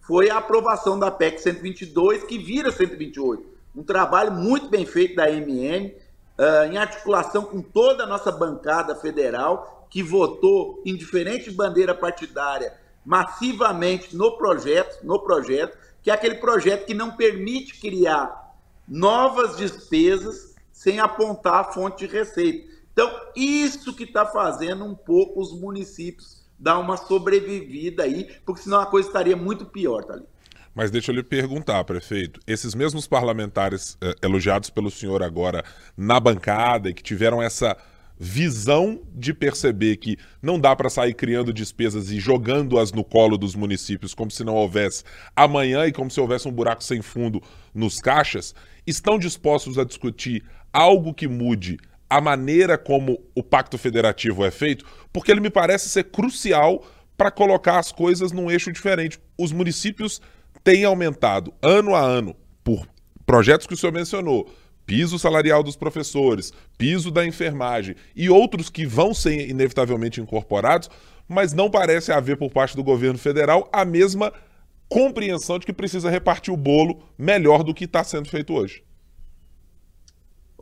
foi 0.00 0.30
a 0.30 0.38
aprovação 0.38 0.98
da 0.98 1.10
PEC 1.10 1.38
122, 1.38 2.24
que 2.24 2.38
vira 2.38 2.72
128. 2.72 3.44
Um 3.76 3.82
trabalho 3.82 4.32
muito 4.32 4.70
bem 4.70 4.86
feito 4.86 5.14
da 5.14 5.30
MN, 5.30 5.92
uh, 6.38 6.72
em 6.72 6.78
articulação 6.78 7.44
com 7.44 7.60
toda 7.60 8.04
a 8.04 8.06
nossa 8.06 8.32
bancada 8.32 8.96
federal, 8.96 9.86
que 9.90 10.02
votou 10.02 10.80
em 10.86 10.96
diferente 10.96 11.50
bandeira 11.50 11.94
partidária 11.94 12.72
massivamente 13.04 14.16
no 14.16 14.38
projeto, 14.38 15.04
no 15.04 15.18
projeto, 15.18 15.76
que 16.02 16.10
é 16.10 16.14
aquele 16.14 16.36
projeto 16.36 16.86
que 16.86 16.94
não 16.94 17.10
permite 17.10 17.78
criar 17.78 18.54
novas 18.88 19.58
despesas 19.58 20.54
sem 20.72 20.98
apontar 20.98 21.56
a 21.56 21.64
fonte 21.64 22.06
de 22.06 22.10
receita. 22.10 22.73
Então, 22.94 23.10
isso 23.34 23.92
que 23.92 24.04
está 24.04 24.24
fazendo 24.24 24.84
um 24.84 24.94
pouco 24.94 25.40
os 25.40 25.52
municípios 25.52 26.44
dar 26.56 26.78
uma 26.78 26.96
sobrevivida 26.96 28.04
aí, 28.04 28.30
porque 28.46 28.62
senão 28.62 28.80
a 28.80 28.86
coisa 28.86 29.08
estaria 29.08 29.36
muito 29.36 29.66
pior, 29.66 30.04
tá 30.04 30.14
ali. 30.14 30.24
Mas 30.72 30.90
deixa 30.90 31.10
eu 31.10 31.16
lhe 31.16 31.22
perguntar, 31.22 31.84
prefeito, 31.84 32.40
esses 32.46 32.74
mesmos 32.74 33.06
parlamentares 33.06 33.98
eh, 34.00 34.14
elogiados 34.22 34.70
pelo 34.70 34.90
senhor 34.90 35.22
agora 35.22 35.64
na 35.96 36.18
bancada 36.18 36.88
e 36.88 36.94
que 36.94 37.02
tiveram 37.02 37.42
essa 37.42 37.76
visão 38.18 39.02
de 39.12 39.34
perceber 39.34 39.96
que 39.96 40.16
não 40.40 40.58
dá 40.58 40.74
para 40.74 40.88
sair 40.88 41.14
criando 41.14 41.52
despesas 41.52 42.10
e 42.10 42.20
jogando-as 42.20 42.92
no 42.92 43.04
colo 43.04 43.36
dos 43.36 43.54
municípios 43.54 44.14
como 44.14 44.30
se 44.30 44.44
não 44.44 44.54
houvesse 44.54 45.02
amanhã 45.34 45.84
e 45.86 45.92
como 45.92 46.10
se 46.10 46.20
houvesse 46.20 46.46
um 46.46 46.52
buraco 46.52 46.82
sem 46.82 47.02
fundo 47.02 47.42
nos 47.74 48.00
caixas, 48.00 48.54
estão 48.86 49.18
dispostos 49.18 49.78
a 49.78 49.84
discutir 49.84 50.44
algo 50.72 51.12
que 51.12 51.26
mude 51.26 51.78
a 52.08 52.20
maneira 52.20 52.76
como 52.78 53.20
o 53.34 53.42
pacto 53.42 53.78
federativo 53.78 54.44
é 54.44 54.50
feito, 54.50 54.84
porque 55.12 55.30
ele 55.30 55.40
me 55.40 55.50
parece 55.50 55.88
ser 55.88 56.04
crucial 56.04 56.84
para 57.16 57.30
colocar 57.30 57.78
as 57.78 57.92
coisas 57.92 58.32
num 58.32 58.50
eixo 58.50 58.72
diferente. 58.72 59.18
Os 59.38 59.52
municípios 59.52 60.20
têm 60.62 60.84
aumentado 60.84 61.52
ano 61.62 61.94
a 61.94 62.00
ano 62.00 62.34
por 62.62 62.86
projetos 63.26 63.66
que 63.66 63.74
o 63.74 63.76
senhor 63.76 63.92
mencionou, 63.92 64.50
piso 64.86 65.18
salarial 65.18 65.62
dos 65.62 65.76
professores, 65.76 66.52
piso 66.76 67.10
da 67.10 67.24
enfermagem 67.24 67.96
e 68.14 68.28
outros 68.28 68.68
que 68.68 68.86
vão 68.86 69.14
ser 69.14 69.48
inevitavelmente 69.48 70.20
incorporados, 70.20 70.90
mas 71.28 71.52
não 71.52 71.70
parece 71.70 72.12
haver 72.12 72.36
por 72.36 72.50
parte 72.50 72.76
do 72.76 72.84
governo 72.84 73.18
federal 73.18 73.68
a 73.72 73.84
mesma 73.84 74.32
compreensão 74.88 75.58
de 75.58 75.66
que 75.66 75.72
precisa 75.72 76.10
repartir 76.10 76.52
o 76.52 76.56
bolo 76.56 77.02
melhor 77.16 77.62
do 77.62 77.74
que 77.74 77.84
está 77.84 78.04
sendo 78.04 78.28
feito 78.28 78.52
hoje. 78.52 78.82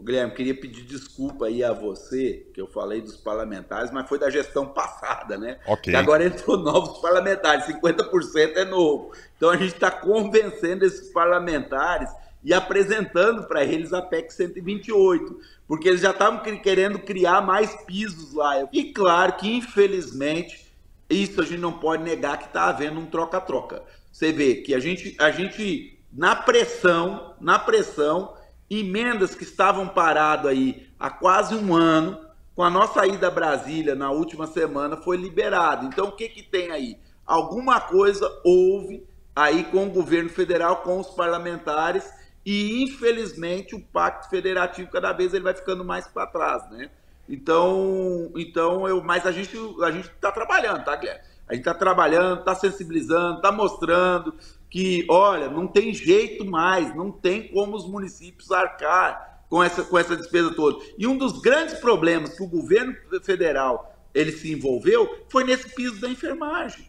Guilherme, 0.02 0.34
queria 0.34 0.54
pedir 0.54 0.82
desculpa 0.82 1.46
aí 1.46 1.62
a 1.62 1.72
você, 1.72 2.46
que 2.52 2.60
eu 2.60 2.66
falei 2.66 3.00
dos 3.00 3.16
parlamentares, 3.16 3.90
mas 3.90 4.08
foi 4.08 4.18
da 4.18 4.28
gestão 4.28 4.66
passada, 4.66 5.38
né? 5.38 5.58
Ok. 5.66 5.92
E 5.92 5.96
agora 5.96 6.24
entrou 6.24 6.58
novos 6.58 6.98
parlamentares, 6.98 7.66
50% 7.66 8.56
é 8.56 8.64
novo. 8.64 9.12
Então 9.36 9.50
a 9.50 9.56
gente 9.56 9.74
está 9.74 9.90
convencendo 9.90 10.84
esses 10.84 11.10
parlamentares 11.10 12.10
e 12.44 12.52
apresentando 12.52 13.44
para 13.44 13.64
eles 13.64 13.92
a 13.92 14.02
PEC 14.02 14.32
128, 14.32 15.38
porque 15.66 15.88
eles 15.88 16.00
já 16.00 16.10
estavam 16.10 16.40
querendo 16.40 16.98
criar 16.98 17.40
mais 17.40 17.74
pisos 17.84 18.34
lá. 18.34 18.68
E 18.72 18.92
claro 18.92 19.34
que, 19.34 19.56
infelizmente, 19.56 20.72
isso 21.08 21.40
a 21.40 21.44
gente 21.44 21.60
não 21.60 21.78
pode 21.78 22.02
negar 22.02 22.38
que 22.38 22.46
está 22.46 22.64
havendo 22.64 22.98
um 22.98 23.06
troca-troca. 23.06 23.82
Você 24.10 24.32
vê 24.32 24.56
que 24.56 24.74
a 24.74 24.80
gente, 24.80 25.14
a 25.18 25.30
gente, 25.30 25.98
na 26.12 26.34
pressão, 26.34 27.34
na 27.40 27.58
pressão, 27.58 28.34
emendas 28.80 29.34
que 29.34 29.44
estavam 29.44 29.88
paradas 29.88 30.46
aí 30.46 30.88
há 30.98 31.10
quase 31.10 31.54
um 31.54 31.74
ano, 31.74 32.18
com 32.54 32.62
a 32.62 32.70
nossa 32.70 33.06
ida 33.06 33.28
a 33.28 33.30
Brasília 33.30 33.94
na 33.94 34.10
última 34.10 34.46
semana, 34.46 34.96
foi 34.96 35.16
liberado. 35.16 35.86
Então, 35.86 36.08
o 36.08 36.12
que, 36.12 36.28
que 36.28 36.42
tem 36.42 36.70
aí? 36.70 36.98
Alguma 37.26 37.80
coisa 37.80 38.30
houve 38.44 39.06
aí 39.34 39.64
com 39.64 39.86
o 39.86 39.90
governo 39.90 40.28
federal, 40.28 40.76
com 40.82 41.00
os 41.00 41.08
parlamentares, 41.08 42.12
e 42.44 42.82
infelizmente 42.82 43.74
o 43.74 43.80
pacto 43.80 44.28
federativo 44.28 44.90
cada 44.90 45.12
vez 45.12 45.32
ele 45.32 45.44
vai 45.44 45.54
ficando 45.54 45.84
mais 45.84 46.06
para 46.08 46.26
trás, 46.26 46.70
né? 46.70 46.90
Então, 47.28 48.30
então 48.36 48.86
eu, 48.88 49.02
mas 49.02 49.24
a 49.24 49.32
gente 49.32 49.56
a 49.82 49.90
gente 49.90 50.08
está 50.08 50.30
trabalhando, 50.30 50.84
tá, 50.84 50.96
Guilherme? 50.96 51.22
A 51.48 51.54
gente 51.54 51.62
está 51.62 51.74
trabalhando, 51.74 52.40
está 52.40 52.54
sensibilizando, 52.54 53.36
está 53.36 53.52
mostrando 53.52 54.34
que, 54.72 55.04
olha, 55.10 55.50
não 55.50 55.66
tem 55.66 55.92
jeito 55.92 56.46
mais, 56.46 56.96
não 56.96 57.12
tem 57.12 57.46
como 57.48 57.76
os 57.76 57.86
municípios 57.86 58.50
arcar 58.50 59.44
com 59.50 59.62
essa, 59.62 59.84
com 59.84 59.98
essa 59.98 60.16
despesa 60.16 60.54
toda. 60.54 60.82
E 60.96 61.06
um 61.06 61.18
dos 61.18 61.42
grandes 61.42 61.74
problemas 61.74 62.34
que 62.34 62.42
o 62.42 62.48
governo 62.48 62.96
federal 63.22 63.94
ele 64.14 64.32
se 64.32 64.50
envolveu 64.50 65.26
foi 65.28 65.44
nesse 65.44 65.68
piso 65.74 66.00
da 66.00 66.08
enfermagem. 66.08 66.88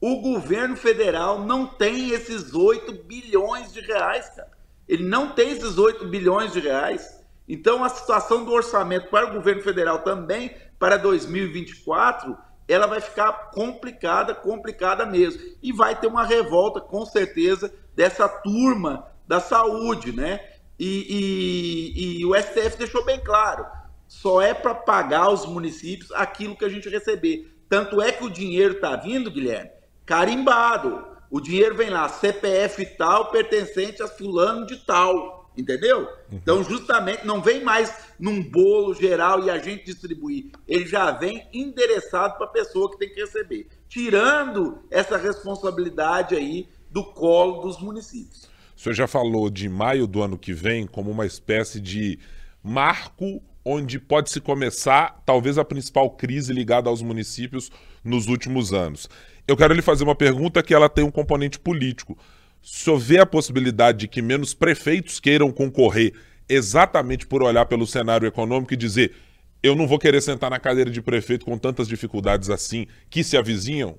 O 0.00 0.20
governo 0.20 0.76
federal 0.76 1.44
não 1.44 1.66
tem 1.66 2.10
esses 2.10 2.54
8 2.54 2.92
bilhões 3.02 3.72
de 3.72 3.80
reais, 3.80 4.28
cara. 4.28 4.52
Ele 4.86 5.02
não 5.02 5.32
tem 5.32 5.50
esses 5.50 5.76
8 5.76 6.04
bilhões 6.06 6.52
de 6.52 6.60
reais. 6.60 7.20
Então, 7.48 7.82
a 7.82 7.88
situação 7.88 8.44
do 8.44 8.52
orçamento 8.52 9.08
para 9.08 9.28
o 9.28 9.32
governo 9.32 9.60
federal 9.60 10.02
também 10.02 10.54
para 10.78 10.96
2024 10.96 12.36
ela 12.66 12.86
vai 12.86 13.00
ficar 13.00 13.50
complicada, 13.50 14.34
complicada 14.34 15.04
mesmo. 15.04 15.42
E 15.62 15.72
vai 15.72 15.98
ter 15.98 16.06
uma 16.06 16.24
revolta, 16.24 16.80
com 16.80 17.04
certeza, 17.04 17.72
dessa 17.94 18.28
turma 18.28 19.06
da 19.26 19.40
saúde, 19.40 20.12
né? 20.12 20.40
E, 20.78 21.92
e, 21.96 22.20
e 22.20 22.26
o 22.26 22.34
STF 22.34 22.76
deixou 22.78 23.04
bem 23.04 23.20
claro: 23.20 23.66
só 24.06 24.40
é 24.40 24.52
para 24.52 24.74
pagar 24.74 25.30
os 25.30 25.46
municípios 25.46 26.10
aquilo 26.12 26.56
que 26.56 26.64
a 26.64 26.68
gente 26.68 26.88
receber. 26.88 27.50
Tanto 27.68 28.00
é 28.00 28.12
que 28.12 28.24
o 28.24 28.30
dinheiro 28.30 28.74
está 28.74 28.96
vindo, 28.96 29.30
Guilherme, 29.30 29.70
carimbado. 30.04 31.14
O 31.30 31.40
dinheiro 31.40 31.74
vem 31.74 31.90
lá, 31.90 32.08
CPF 32.08 32.84
tal, 32.96 33.30
pertencente 33.30 34.02
a 34.02 34.06
fulano 34.06 34.66
de 34.66 34.76
tal. 34.84 35.43
Entendeu? 35.56 36.00
Uhum. 36.00 36.38
Então, 36.42 36.64
justamente, 36.64 37.26
não 37.26 37.40
vem 37.40 37.62
mais 37.62 37.94
num 38.18 38.42
bolo 38.42 38.94
geral 38.94 39.44
e 39.44 39.50
a 39.50 39.58
gente 39.58 39.84
distribuir. 39.84 40.46
Ele 40.66 40.86
já 40.86 41.12
vem 41.12 41.46
endereçado 41.52 42.36
para 42.36 42.46
a 42.46 42.50
pessoa 42.50 42.90
que 42.90 42.98
tem 42.98 43.08
que 43.08 43.20
receber, 43.20 43.68
tirando 43.88 44.80
essa 44.90 45.16
responsabilidade 45.16 46.34
aí 46.34 46.68
do 46.90 47.04
colo 47.04 47.62
dos 47.62 47.80
municípios. 47.80 48.48
O 48.76 48.80
senhor 48.80 48.94
já 48.94 49.06
falou 49.06 49.48
de 49.48 49.68
maio 49.68 50.06
do 50.06 50.22
ano 50.22 50.36
que 50.36 50.52
vem 50.52 50.86
como 50.86 51.10
uma 51.10 51.26
espécie 51.26 51.80
de 51.80 52.18
marco 52.62 53.40
onde 53.64 53.98
pode 53.98 54.30
se 54.30 54.40
começar 54.40 55.22
talvez 55.24 55.56
a 55.56 55.64
principal 55.64 56.10
crise 56.10 56.52
ligada 56.52 56.90
aos 56.90 57.00
municípios 57.00 57.70
nos 58.04 58.26
últimos 58.26 58.72
anos. 58.72 59.08
Eu 59.46 59.56
quero 59.56 59.74
lhe 59.74 59.82
fazer 59.82 60.04
uma 60.04 60.14
pergunta 60.14 60.62
que 60.62 60.74
ela 60.74 60.88
tem 60.88 61.04
um 61.04 61.10
componente 61.10 61.58
político. 61.58 62.16
Senhor 62.64 62.98
vê 62.98 63.18
a 63.18 63.26
possibilidade 63.26 63.98
de 63.98 64.08
que 64.08 64.22
menos 64.22 64.54
prefeitos 64.54 65.20
queiram 65.20 65.52
concorrer 65.52 66.14
exatamente 66.48 67.26
por 67.26 67.42
olhar 67.42 67.66
pelo 67.66 67.86
cenário 67.86 68.26
econômico 68.26 68.74
e 68.74 68.76
dizer 68.76 69.14
eu 69.62 69.74
não 69.74 69.86
vou 69.86 69.98
querer 69.98 70.20
sentar 70.20 70.50
na 70.50 70.58
cadeira 70.58 70.90
de 70.90 71.00
prefeito 71.00 71.46
com 71.46 71.56
tantas 71.56 71.88
dificuldades 71.88 72.50
assim 72.50 72.86
que 73.08 73.24
se 73.24 73.34
avizinham? 73.34 73.96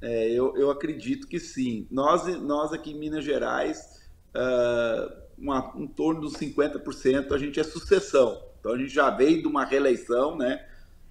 É, 0.00 0.30
eu, 0.30 0.56
eu 0.56 0.70
acredito 0.70 1.26
que 1.26 1.38
sim. 1.38 1.86
Nós, 1.90 2.24
nós 2.42 2.72
aqui 2.72 2.92
em 2.92 2.98
Minas 2.98 3.24
Gerais, 3.24 4.08
uh, 4.34 5.12
uma, 5.36 5.72
em 5.76 5.86
torno 5.86 6.22
dos 6.22 6.34
50% 6.34 7.32
a 7.32 7.38
gente 7.38 7.60
é 7.60 7.62
sucessão. 7.62 8.42
Então 8.58 8.72
a 8.72 8.78
gente 8.78 8.92
já 8.92 9.10
veio 9.10 9.42
de 9.42 9.46
uma 9.46 9.64
reeleição, 9.64 10.36
né? 10.36 10.64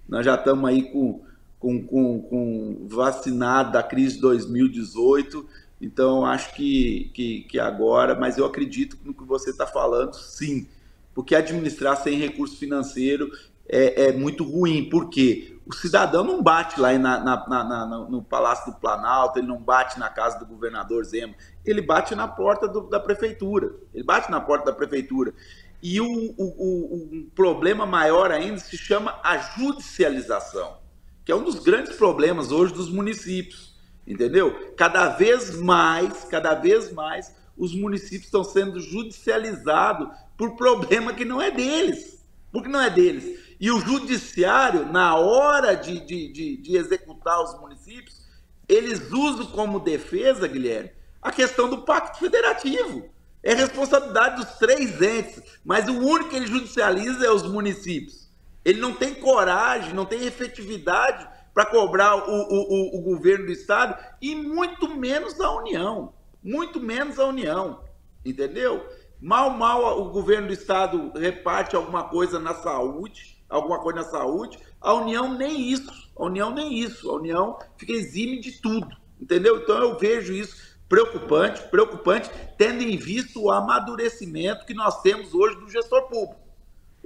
Nós 0.08 0.24
já 0.24 0.34
estamos 0.34 0.68
aí 0.68 0.90
com, 0.90 1.24
com, 1.60 1.86
com, 1.86 2.22
com 2.22 2.86
vacinado 2.88 3.70
da 3.70 3.82
crise 3.84 4.16
de 4.16 4.20
2018. 4.22 5.48
Então 5.80 6.24
acho 6.24 6.54
que, 6.54 7.10
que, 7.14 7.40
que 7.42 7.58
agora, 7.58 8.14
mas 8.14 8.38
eu 8.38 8.46
acredito 8.46 8.96
no 9.04 9.12
que 9.14 9.24
você 9.24 9.50
está 9.50 9.66
falando, 9.66 10.14
sim. 10.14 10.68
Porque 11.14 11.34
administrar 11.34 11.96
sem 11.96 12.18
recurso 12.18 12.56
financeiro 12.56 13.30
é, 13.68 14.08
é 14.08 14.12
muito 14.12 14.44
ruim. 14.44 14.88
Por 14.88 15.08
quê? 15.10 15.56
o 15.66 15.74
cidadão 15.74 16.22
não 16.22 16.40
bate 16.40 16.80
lá 16.80 16.96
na, 16.96 17.18
na, 17.18 17.64
na, 17.64 17.86
no 18.08 18.22
Palácio 18.22 18.72
do 18.72 18.78
Planalto, 18.78 19.40
ele 19.40 19.48
não 19.48 19.58
bate 19.58 19.98
na 19.98 20.08
casa 20.08 20.38
do 20.38 20.46
governador 20.46 21.04
Zema, 21.04 21.34
ele 21.64 21.82
bate 21.82 22.14
na 22.14 22.28
porta 22.28 22.68
do, 22.68 22.82
da 22.82 23.00
prefeitura. 23.00 23.74
Ele 23.92 24.04
bate 24.04 24.30
na 24.30 24.40
porta 24.40 24.66
da 24.66 24.72
prefeitura. 24.72 25.34
E 25.82 26.00
o, 26.00 26.06
o, 26.06 26.34
o, 26.38 27.18
o, 27.18 27.30
problema 27.34 27.84
maior 27.84 28.30
ainda 28.30 28.58
se 28.60 28.78
chama 28.78 29.18
a 29.24 29.38
judicialização, 29.38 30.78
que 31.24 31.32
é 31.32 31.34
um 31.34 31.42
dos 31.42 31.58
grandes 31.58 31.96
problemas 31.96 32.52
hoje 32.52 32.72
dos 32.72 32.88
municípios. 32.88 33.75
Entendeu? 34.06 34.72
Cada 34.76 35.08
vez 35.08 35.56
mais, 35.56 36.24
cada 36.24 36.54
vez 36.54 36.92
mais, 36.92 37.34
os 37.56 37.74
municípios 37.74 38.24
estão 38.24 38.44
sendo 38.44 38.80
judicializados 38.80 40.08
por 40.36 40.56
problema 40.56 41.12
que 41.12 41.24
não 41.24 41.40
é 41.40 41.50
deles. 41.50 42.24
Porque 42.52 42.68
não 42.68 42.80
é 42.80 42.90
deles 42.90 43.46
e 43.58 43.70
o 43.70 43.80
judiciário, 43.80 44.86
na 44.86 45.16
hora 45.16 45.74
de, 45.74 46.00
de, 46.00 46.28
de, 46.28 46.56
de 46.58 46.76
executar 46.76 47.42
os 47.42 47.58
municípios, 47.58 48.20
eles 48.68 49.10
usam 49.10 49.46
como 49.46 49.80
defesa, 49.80 50.46
Guilherme, 50.46 50.90
a 51.22 51.32
questão 51.32 51.68
do 51.68 51.82
pacto 51.82 52.18
federativo. 52.18 53.08
É 53.42 53.54
responsabilidade 53.54 54.36
dos 54.36 54.58
três 54.58 55.00
entes, 55.00 55.42
mas 55.64 55.88
o 55.88 55.94
único 55.94 56.30
que 56.30 56.36
ele 56.36 56.46
judicializa 56.46 57.24
é 57.24 57.30
os 57.30 57.44
municípios. 57.44 58.28
Ele 58.64 58.80
não 58.80 58.92
tem 58.92 59.14
coragem, 59.14 59.94
não 59.94 60.04
tem 60.04 60.24
efetividade 60.24 61.26
para 61.56 61.64
cobrar 61.64 62.16
o, 62.16 62.42
o, 62.52 62.98
o, 62.98 63.00
governo 63.00 63.46
do 63.46 63.52
Estado 63.52 63.96
e 64.20 64.34
muito 64.34 64.94
menos 64.94 65.40
a 65.40 65.50
União. 65.52 66.12
Muito 66.44 66.78
menos 66.78 67.18
a 67.18 67.24
União. 67.24 67.80
Entendeu? 68.22 68.86
Mal, 69.18 69.48
mal 69.48 70.02
o 70.02 70.10
governo 70.10 70.48
do 70.48 70.52
Estado 70.52 71.12
reparte 71.18 71.74
alguma 71.74 72.10
coisa 72.10 72.38
na 72.38 72.52
saúde, 72.52 73.42
alguma 73.48 73.78
coisa 73.78 74.00
na 74.00 74.04
saúde. 74.04 74.58
A 74.82 74.92
União 74.92 75.32
nem 75.32 75.72
isso. 75.72 75.90
A 76.14 76.26
União 76.26 76.50
nem 76.50 76.74
isso. 76.74 77.10
A 77.10 77.14
União 77.14 77.58
fica 77.78 77.94
exime 77.94 78.38
de 78.38 78.60
tudo. 78.60 78.94
Entendeu? 79.18 79.56
Então 79.56 79.78
eu 79.78 79.98
vejo 79.98 80.34
isso 80.34 80.76
preocupante, 80.86 81.62
preocupante, 81.70 82.30
tendo 82.58 82.82
em 82.82 82.98
vista 82.98 83.38
o 83.38 83.50
amadurecimento 83.50 84.66
que 84.66 84.74
nós 84.74 85.00
temos 85.00 85.32
hoje 85.32 85.56
do 85.56 85.70
gestor 85.70 86.02
público. 86.02 86.46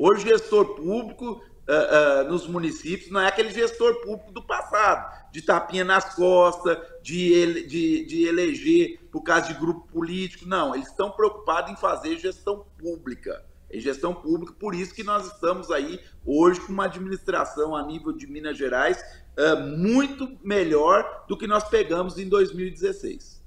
Hoje, 0.03 0.25
o 0.25 0.29
gestor 0.29 0.77
público 0.77 1.43
uh, 1.71 2.29
nos 2.29 2.47
municípios 2.47 3.11
não 3.11 3.21
é 3.21 3.29
aquele 3.29 3.51
gestor 3.51 4.01
público 4.03 4.33
do 4.33 4.43
passado, 4.43 5.31
de 5.33 5.43
tapinha 5.43 5.85
nas 5.85 6.15
costas, 6.15 6.79
de, 7.03 7.33
ele, 7.33 7.67
de, 7.67 8.05
de 8.07 8.27
eleger 8.27 8.99
por 9.11 9.23
causa 9.23 9.49
de 9.49 9.55
grupo 9.55 9.87
político. 9.89 10.47
Não, 10.47 10.75
eles 10.75 10.89
estão 10.89 11.11
preocupados 11.11 11.71
em 11.71 11.77
fazer 11.77 12.19
gestão 12.19 12.65
pública 12.79 13.45
em 13.73 13.81
gestão 13.81 14.13
pública, 14.13 14.53
por 14.59 14.75
isso 14.75 14.93
que 14.93 15.05
nós 15.05 15.27
estamos 15.33 15.71
aí 15.71 16.01
hoje 16.27 16.61
com 16.61 16.73
uma 16.73 16.87
administração 16.87 17.77
a 17.77 17.87
nível 17.87 18.13
de 18.13 18.27
Minas 18.27 18.59
Gerais 18.59 18.99
uh, 19.39 19.79
muito 19.79 20.37
melhor 20.43 21.25
do 21.29 21.37
que 21.37 21.47
nós 21.47 21.63
pegamos 21.69 22.19
em 22.19 22.29
2016. 22.29 23.41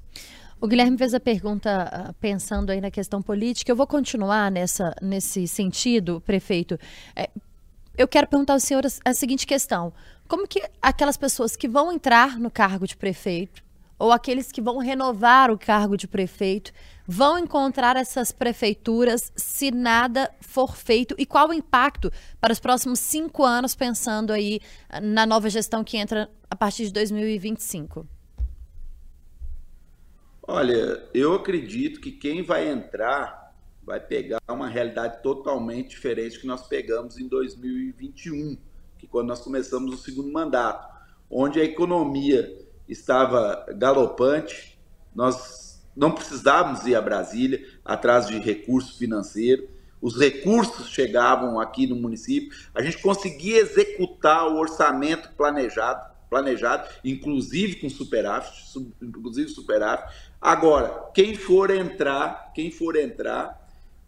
O 0.62 0.68
Guilherme 0.68 0.98
fez 0.98 1.14
a 1.14 1.20
pergunta 1.20 2.16
pensando 2.22 2.70
aí 2.70 2.80
na 2.80 2.90
questão 2.90 3.22
política. 3.22 3.70
Eu 3.70 3.76
vou 3.76 3.86
continuar 3.86 4.50
nessa, 4.50 4.96
nesse 5.02 5.46
sentido, 5.46 6.22
prefeito. 6.22 6.80
É, 7.14 7.30
eu 7.98 8.08
quero 8.08 8.28
perguntar 8.28 8.54
ao 8.54 8.60
senhor 8.60 8.84
a 9.06 9.14
seguinte 9.14 9.46
questão: 9.46 9.94
como 10.28 10.48
que 10.48 10.64
aquelas 10.82 11.18
pessoas 11.18 11.56
que 11.56 11.68
vão 11.68 11.92
entrar 11.92 12.40
no 12.40 12.50
cargo 12.50 12.88
de 12.88 12.96
prefeito 12.96 13.64
ou 14.00 14.12
aqueles 14.12 14.52
que 14.52 14.62
vão 14.62 14.80
renovar 14.80 15.52
o 15.52 15.58
cargo 15.58 15.96
de 15.96 16.08
prefeito 16.08 16.74
vão 17.08 17.38
encontrar 17.38 17.96
essas 17.96 18.32
prefeituras 18.32 19.32
se 19.36 19.70
nada 19.72 20.34
for 20.42 20.76
feito? 20.76 21.16
E 21.18 21.26
qual 21.26 21.50
o 21.50 21.54
impacto 21.54 22.12
para 22.42 22.52
os 22.52 22.60
próximos 22.60 23.00
cinco 23.00 23.44
anos, 23.44 23.76
pensando 23.76 24.34
aí 24.34 24.60
na 25.02 25.26
nova 25.26 25.50
gestão 25.50 25.84
que 25.84 25.98
entra 25.98 26.30
a 26.50 26.56
partir 26.56 26.86
de 26.86 26.94
2025? 26.94 28.08
Olha, 30.46 31.08
eu 31.14 31.34
acredito 31.36 32.02
que 32.02 32.12
quem 32.12 32.44
vai 32.44 32.68
entrar 32.68 33.43
vai 33.86 34.00
pegar 34.00 34.40
uma 34.50 34.68
realidade 34.68 35.22
totalmente 35.22 35.90
diferente 35.90 36.40
que 36.40 36.48
nós 36.48 36.68
pegamos 36.68 37.18
em 37.18 37.28
2021, 37.28 38.58
que 38.98 39.08
quando 39.08 39.28
nós 39.28 39.42
começamos 39.42 39.94
o 39.94 39.98
segundo 39.98 40.32
mandato, 40.32 40.92
onde 41.30 41.60
a 41.60 41.64
economia 41.64 42.58
estava 42.88 43.66
galopante, 43.76 44.80
nós 45.14 45.86
não 45.96 46.12
precisávamos 46.12 46.86
ir 46.86 46.96
a 46.96 47.02
Brasília 47.02 47.66
atrás 47.84 48.28
de 48.28 48.40
recurso 48.40 48.98
financeiro, 48.98 49.68
os 50.02 50.20
recursos 50.20 50.90
chegavam 50.90 51.60
aqui 51.60 51.88
no 51.88 51.96
município, 51.96 52.52
a 52.76 52.82
gente 52.82 52.98
conseguia 53.02 53.60
executar 53.60 54.48
o 54.48 54.58
orçamento 54.58 55.30
planejado, 55.36 56.14
planejado, 56.30 56.90
inclusive 57.06 57.76
com 57.76 57.90
superávit, 57.90 58.52
inclusive 59.02 59.50
superávit. 59.50 60.14
Agora, 60.42 61.10
quem 61.14 61.36
for 61.36 61.70
entrar, 61.70 62.52
quem 62.54 62.70
for 62.70 62.98
entrar, 62.98 63.63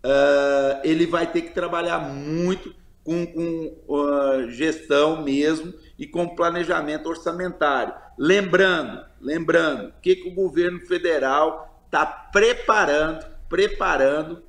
uh, 0.06 0.80
ele 0.84 1.08
vai 1.08 1.26
ter 1.32 1.42
que 1.42 1.54
trabalhar 1.54 2.00
muito 2.00 2.74
com, 3.04 3.26
com 3.26 3.78
uh, 3.88 4.50
gestão 4.52 5.24
mesmo 5.24 5.74
e 5.98 6.06
com 6.06 6.36
planejamento 6.36 7.10
orçamentário. 7.10 7.94
Lembrando, 8.18 9.04
lembrando, 9.20 9.90
o 9.90 10.02
que, 10.02 10.16
que 10.16 10.30
o 10.30 10.34
governo 10.34 10.80
federal 10.86 11.84
está 11.86 12.06
preparando, 12.06 13.26
preparando 13.50 14.44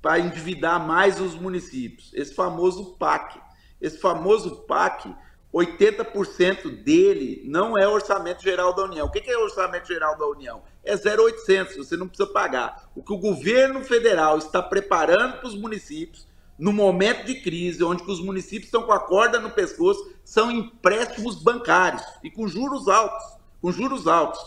para 0.00 0.18
endividar 0.18 0.84
mais 0.84 1.20
os 1.20 1.34
municípios. 1.34 2.12
Esse 2.12 2.34
famoso 2.34 2.96
PAC. 2.96 3.40
Esse 3.80 3.98
famoso 3.98 4.62
PAC, 4.62 5.14
80% 5.54 6.82
dele 6.82 7.42
não 7.46 7.78
é 7.78 7.86
orçamento 7.86 8.42
geral 8.42 8.74
da 8.74 8.84
União. 8.84 9.06
O 9.06 9.10
que 9.10 9.30
é 9.30 9.38
orçamento 9.38 9.86
geral 9.86 10.18
da 10.18 10.26
União? 10.26 10.62
É 10.84 10.96
0,800, 10.96 11.76
você 11.76 11.96
não 11.96 12.08
precisa 12.08 12.28
pagar. 12.28 12.90
O 12.94 13.02
que 13.02 13.12
o 13.12 13.18
governo 13.18 13.84
federal 13.84 14.38
está 14.38 14.60
preparando 14.60 15.38
para 15.38 15.48
os 15.48 15.54
municípios 15.54 16.26
no 16.58 16.72
momento 16.72 17.26
de 17.26 17.40
crise, 17.40 17.82
onde 17.82 18.02
os 18.04 18.20
municípios 18.20 18.66
estão 18.66 18.84
com 18.84 18.92
a 18.92 19.00
corda 19.00 19.40
no 19.40 19.50
pescoço, 19.50 20.14
são 20.24 20.50
empréstimos 20.50 21.42
bancários 21.42 22.02
e 22.22 22.30
com 22.30 22.46
juros 22.46 22.88
altos, 22.88 23.36
com 23.60 23.72
juros 23.72 24.06
altos, 24.06 24.40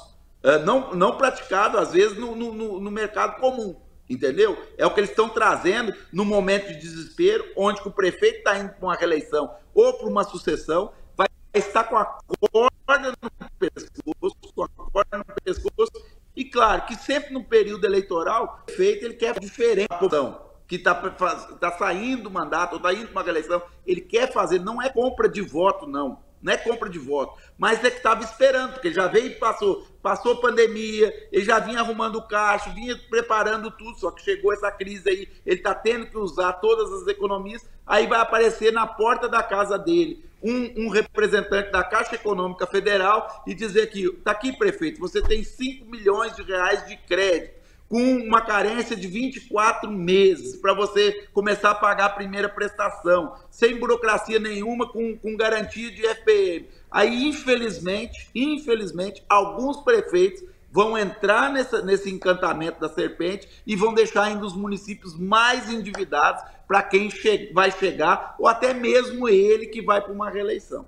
uh, 0.43 0.63
não, 0.65 0.93
não 0.93 1.17
praticado 1.17 1.77
às 1.77 1.91
vezes 1.91 2.17
no, 2.17 2.35
no, 2.35 2.79
no, 2.79 2.91
mercado 2.91 3.39
comum, 3.39 3.75
entendeu? 4.09 4.57
É 4.77 4.85
o 4.85 4.93
que 4.93 5.01
eles 5.01 5.09
estão 5.09 5.27
trazendo 5.27 5.93
no 6.11 6.23
momento 6.23 6.67
de 6.67 6.79
desespero, 6.79 7.45
onde 7.55 7.81
o 7.85 7.91
prefeito 7.91 8.37
está 8.37 8.57
indo 8.57 8.69
para 8.69 8.85
uma 8.85 8.95
reeleição 8.95 9.53
ou 9.73 9.93
para 9.93 10.07
uma 10.07 10.23
sucessão, 10.23 10.93
vai 11.17 11.27
estar 11.53 11.83
com 11.83 11.97
a 11.97 12.17
corda 12.49 13.11
no 13.21 13.49
pescoço, 13.59 14.37
com 14.55 14.63
a 14.63 14.69
corda 14.69 15.17
no 15.17 15.25
pescoço, 15.43 15.91
e 16.35 16.43
claro 16.43 16.85
que 16.85 16.95
sempre 16.95 17.33
no 17.33 17.43
período 17.43 17.85
eleitoral, 17.85 18.61
o 18.63 18.65
prefeito 18.65 19.05
ele 19.05 19.13
quer 19.13 19.39
diferente 19.39 19.87
da 19.87 19.97
população 19.97 20.45
que 20.67 20.75
está 20.75 20.95
tá 20.95 21.71
saindo 21.77 22.23
do 22.23 22.31
mandato, 22.31 22.73
ou 22.73 22.77
está 22.77 22.93
indo 22.93 23.07
para 23.07 23.19
uma 23.19 23.23
reeleição, 23.23 23.61
ele 23.85 24.01
quer 24.01 24.31
fazer, 24.31 24.59
não 24.59 24.81
é 24.81 24.89
compra 24.89 25.29
de 25.29 25.41
voto, 25.41 25.85
não. 25.85 26.24
Não 26.45 26.53
é 26.53 26.57
compra 26.57 26.87
de 26.87 26.99
voto, 26.99 27.41
mas 27.57 27.83
é 27.83 27.89
que 27.89 27.97
estava 27.97 28.23
esperando, 28.23 28.73
porque 28.73 28.89
ele 28.89 28.93
já 28.93 29.07
veio 29.07 29.25
e 29.25 29.31
passou, 29.31 29.83
passou 29.99 30.35
pandemia, 30.35 31.11
ele 31.31 31.43
já 31.43 31.57
vinha 31.57 31.79
arrumando 31.79 32.17
o 32.17 32.27
caixa, 32.27 32.69
vinha 32.69 32.95
preparando 33.09 33.71
tudo, 33.71 33.97
só 33.97 34.11
que 34.11 34.21
chegou 34.21 34.53
essa 34.53 34.71
crise 34.71 35.09
aí, 35.09 35.27
ele 35.43 35.57
está 35.57 35.73
tendo 35.73 36.05
que 36.05 36.15
usar 36.15 36.53
todas 36.53 36.93
as 37.01 37.07
economias, 37.07 37.67
aí 37.83 38.05
vai 38.05 38.19
aparecer 38.19 38.71
na 38.71 38.85
porta 38.85 39.27
da 39.27 39.41
casa 39.41 39.75
dele 39.75 40.23
um, 40.43 40.85
um 40.85 40.89
representante 40.89 41.71
da 41.71 41.83
Caixa 41.83 42.13
Econômica 42.13 42.67
Federal 42.67 43.43
e 43.47 43.55
dizer 43.55 43.87
que, 43.87 44.05
está 44.05 44.29
aqui, 44.29 44.55
prefeito, 44.55 44.99
você 44.99 45.23
tem 45.23 45.43
5 45.43 45.89
milhões 45.89 46.35
de 46.35 46.43
reais 46.43 46.85
de 46.85 46.95
crédito, 46.95 47.54
com 47.87 48.17
uma 48.17 48.41
carência 48.41 48.95
de 48.95 49.07
24 49.07 49.91
meses 49.91 50.55
para 50.57 50.73
você 50.73 51.27
começar 51.33 51.71
a 51.71 51.75
pagar 51.75 52.05
a 52.05 52.09
primeira 52.09 52.49
prestação, 52.49 53.35
sem 53.49 53.77
burocracia 53.77 54.39
nenhuma, 54.39 54.87
com, 54.91 55.17
com 55.17 55.37
garantia 55.37 55.91
de 55.91 56.05
FPM. 56.05 56.67
Aí, 56.89 57.27
infelizmente, 57.27 58.29
infelizmente, 58.33 59.23
alguns 59.29 59.77
prefeitos 59.81 60.43
vão 60.71 60.97
entrar 60.97 61.53
nessa, 61.53 61.81
nesse 61.81 62.09
encantamento 62.09 62.81
da 62.81 62.89
serpente 62.89 63.47
e 63.65 63.75
vão 63.77 63.93
deixar 63.93 64.23
ainda 64.23 64.45
os 64.45 64.55
municípios 64.55 65.17
mais 65.17 65.71
endividados 65.71 66.43
para 66.67 66.81
quem 66.81 67.09
che 67.09 67.51
vai 67.53 67.71
chegar, 67.71 68.35
ou 68.37 68.47
até 68.47 68.73
mesmo 68.73 69.29
ele 69.29 69.67
que 69.67 69.81
vai 69.81 70.01
para 70.01 70.11
uma 70.11 70.29
reeleição. 70.29 70.85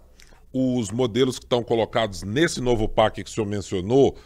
Os 0.52 0.92
modelos 0.92 1.38
que 1.38 1.46
estão 1.46 1.64
colocados 1.64 2.24
nesse 2.24 2.60
novo 2.60 2.90
PAC 2.90 3.24
que 3.24 3.30
o 3.30 3.34
senhor 3.34 3.48
mencionou 3.48 4.18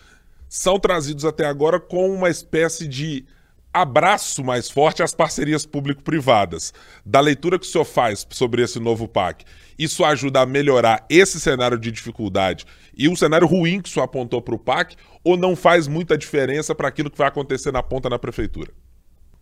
são 0.52 0.78
trazidos 0.78 1.24
até 1.24 1.46
agora 1.46 1.80
com 1.80 2.14
uma 2.14 2.30
espécie 2.30 2.86
de 2.86 3.26
abraço 3.74 4.44
mais 4.44 4.70
forte 4.70 5.02
às 5.02 5.16
parcerias 5.16 5.66
público-privadas. 5.66 6.74
Da 7.06 7.22
leitura 7.22 7.58
que 7.58 7.66
o 7.66 7.70
senhor 7.70 7.86
faz 7.86 8.28
sobre 8.30 8.62
esse 8.62 8.78
novo 8.78 9.08
PAC, 9.08 9.46
isso 9.80 10.04
ajuda 10.04 10.42
a 10.42 10.46
melhorar 10.46 11.06
esse 11.10 11.40
cenário 11.40 11.80
de 11.80 11.90
dificuldade 11.90 12.66
e 12.94 13.08
o 13.08 13.16
cenário 13.16 13.48
ruim 13.48 13.80
que 13.80 13.88
o 13.88 13.92
senhor 13.94 14.04
apontou 14.04 14.42
para 14.42 14.54
o 14.54 14.60
PAC, 14.60 14.98
ou 15.24 15.38
não 15.38 15.56
faz 15.56 15.88
muita 15.88 16.18
diferença 16.18 16.76
para 16.76 16.90
aquilo 16.90 17.10
que 17.10 17.18
vai 17.18 17.30
acontecer 17.30 17.72
na 17.72 17.82
ponta 17.82 18.10
na 18.10 18.20
prefeitura? 18.20 18.74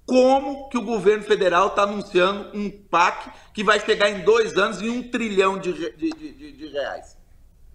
Como 0.05 0.69
que 0.69 0.77
o 0.77 0.83
governo 0.83 1.23
federal 1.23 1.69
está 1.69 1.83
anunciando 1.83 2.55
um 2.55 2.69
PAC 2.69 3.31
que 3.51 3.63
vai 3.63 3.79
chegar 3.79 4.11
em 4.11 4.23
dois 4.23 4.55
anos 4.55 4.79
em 4.79 4.91
um 4.91 5.09
trilhão 5.09 5.57
de, 5.57 5.73
de, 5.73 6.11
de, 6.11 6.51
de 6.51 6.67
reais? 6.67 7.17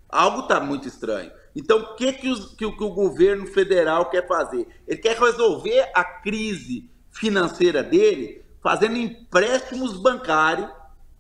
Algo 0.09 0.43
está 0.43 0.61
muito 0.61 0.87
estranho. 0.87 1.33
Então, 1.55 1.79
o 1.79 1.95
que, 1.95 2.13
que, 2.13 2.29
os, 2.29 2.55
que, 2.55 2.71
que 2.71 2.85
o 2.85 2.95
governo 2.95 3.47
federal 3.47 4.11
quer 4.11 4.27
fazer? 4.27 4.67
Ele 4.87 4.99
quer 4.99 5.17
resolver 5.19 5.91
a 5.95 6.03
crise 6.03 6.91
financeira 7.11 7.83
dele 7.83 8.45
fazendo 8.63 8.97
empréstimos 8.97 9.97
bancários 9.97 10.69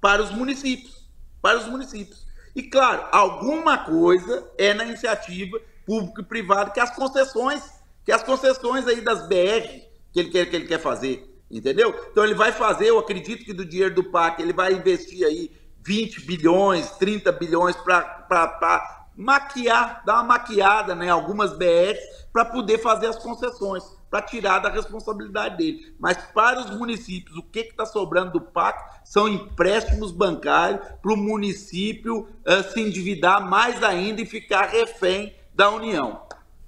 para 0.00 0.22
os 0.22 0.30
municípios. 0.30 1.08
Para 1.40 1.58
os 1.58 1.66
municípios. 1.66 2.26
E, 2.54 2.62
claro, 2.62 3.06
alguma 3.12 3.78
coisa 3.78 4.50
é 4.58 4.74
na 4.74 4.84
iniciativa 4.84 5.60
público 5.86 6.20
e 6.20 6.24
privado 6.24 6.72
que 6.72 6.80
as 6.80 6.94
concessões, 6.94 7.62
que 8.04 8.10
as 8.10 8.22
concessões 8.22 8.86
aí 8.86 9.00
das 9.00 9.28
BR 9.28 9.84
que 10.12 10.20
ele 10.20 10.30
quer, 10.30 10.46
que 10.46 10.56
ele 10.56 10.66
quer 10.66 10.78
fazer. 10.78 11.30
Entendeu? 11.50 11.94
Então 12.10 12.24
ele 12.24 12.34
vai 12.34 12.52
fazer, 12.52 12.86
eu 12.86 12.98
acredito 12.98 13.44
que 13.44 13.52
do 13.52 13.64
dinheiro 13.64 13.94
do 13.94 14.04
PAC, 14.04 14.40
ele 14.40 14.52
vai 14.52 14.72
investir 14.72 15.26
aí 15.26 15.52
20 15.84 16.22
bilhões, 16.22 16.90
30 16.92 17.30
bilhões 17.32 17.76
para 17.76 19.03
maquiar, 19.16 20.02
dar 20.04 20.14
uma 20.14 20.24
maquiada, 20.24 20.94
né, 20.94 21.08
algumas 21.08 21.52
BRs 21.52 21.98
para 22.32 22.44
poder 22.44 22.78
fazer 22.78 23.06
as 23.06 23.16
concessões, 23.16 23.84
para 24.10 24.22
tirar 24.22 24.58
da 24.58 24.68
responsabilidade 24.68 25.56
dele. 25.56 25.94
Mas 25.98 26.16
para 26.34 26.60
os 26.60 26.70
municípios, 26.76 27.36
o 27.36 27.42
que 27.42 27.60
está 27.60 27.86
sobrando 27.86 28.32
do 28.32 28.40
PAC 28.40 29.00
são 29.04 29.28
empréstimos 29.28 30.10
bancários 30.12 30.80
para 31.00 31.12
o 31.12 31.16
município 31.16 32.28
uh, 32.46 32.72
se 32.72 32.80
endividar 32.80 33.48
mais 33.48 33.82
ainda 33.82 34.20
e 34.20 34.26
ficar 34.26 34.66
refém 34.66 35.34
da 35.54 35.70
União. 35.70 36.23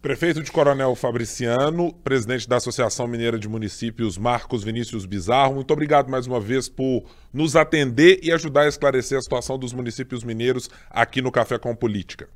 Prefeito 0.07 0.40
de 0.40 0.53
Coronel 0.53 0.95
Fabriciano, 0.95 1.92
presidente 1.92 2.49
da 2.49 2.59
Associação 2.59 3.09
Mineira 3.09 3.37
de 3.37 3.49
Municípios, 3.49 4.16
Marcos 4.16 4.62
Vinícius 4.62 5.05
Bizarro, 5.05 5.57
muito 5.57 5.73
obrigado 5.73 6.09
mais 6.09 6.29
uma 6.29 6.38
vez 6.38 6.69
por 6.69 7.03
nos 7.33 7.57
atender 7.57 8.21
e 8.23 8.31
ajudar 8.31 8.61
a 8.61 8.69
esclarecer 8.69 9.19
a 9.19 9.21
situação 9.21 9.59
dos 9.59 9.73
municípios 9.73 10.23
mineiros 10.23 10.71
aqui 10.88 11.21
no 11.21 11.33
Café 11.33 11.59
com 11.59 11.75
Política. 11.75 12.29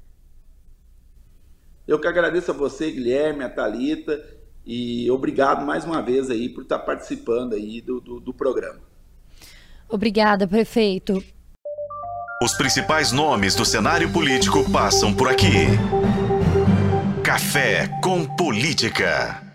Eu 1.87 2.01
que 2.01 2.09
agradeço 2.09 2.51
a 2.51 2.55
você, 2.55 2.91
Guilherme, 2.91 3.45
a 3.45 3.49
Thalita, 3.49 4.21
e 4.67 5.09
obrigado 5.09 5.65
mais 5.65 5.85
uma 5.85 6.03
vez 6.03 6.29
aí 6.29 6.49
por 6.49 6.65
estar 6.65 6.81
participando 6.81 7.53
aí 7.53 7.81
do, 7.81 8.01
do, 8.01 8.19
do 8.19 8.35
programa. 8.35 8.81
Obrigada, 9.89 10.45
prefeito. 10.49 11.23
Os 12.43 12.53
principais 12.55 13.13
nomes 13.13 13.55
do 13.55 13.65
cenário 13.65 14.13
político 14.13 14.69
passam 14.73 15.15
por 15.15 15.29
aqui. 15.29 15.69
Café 17.23 17.89
com 18.03 18.25
Política. 18.25 19.50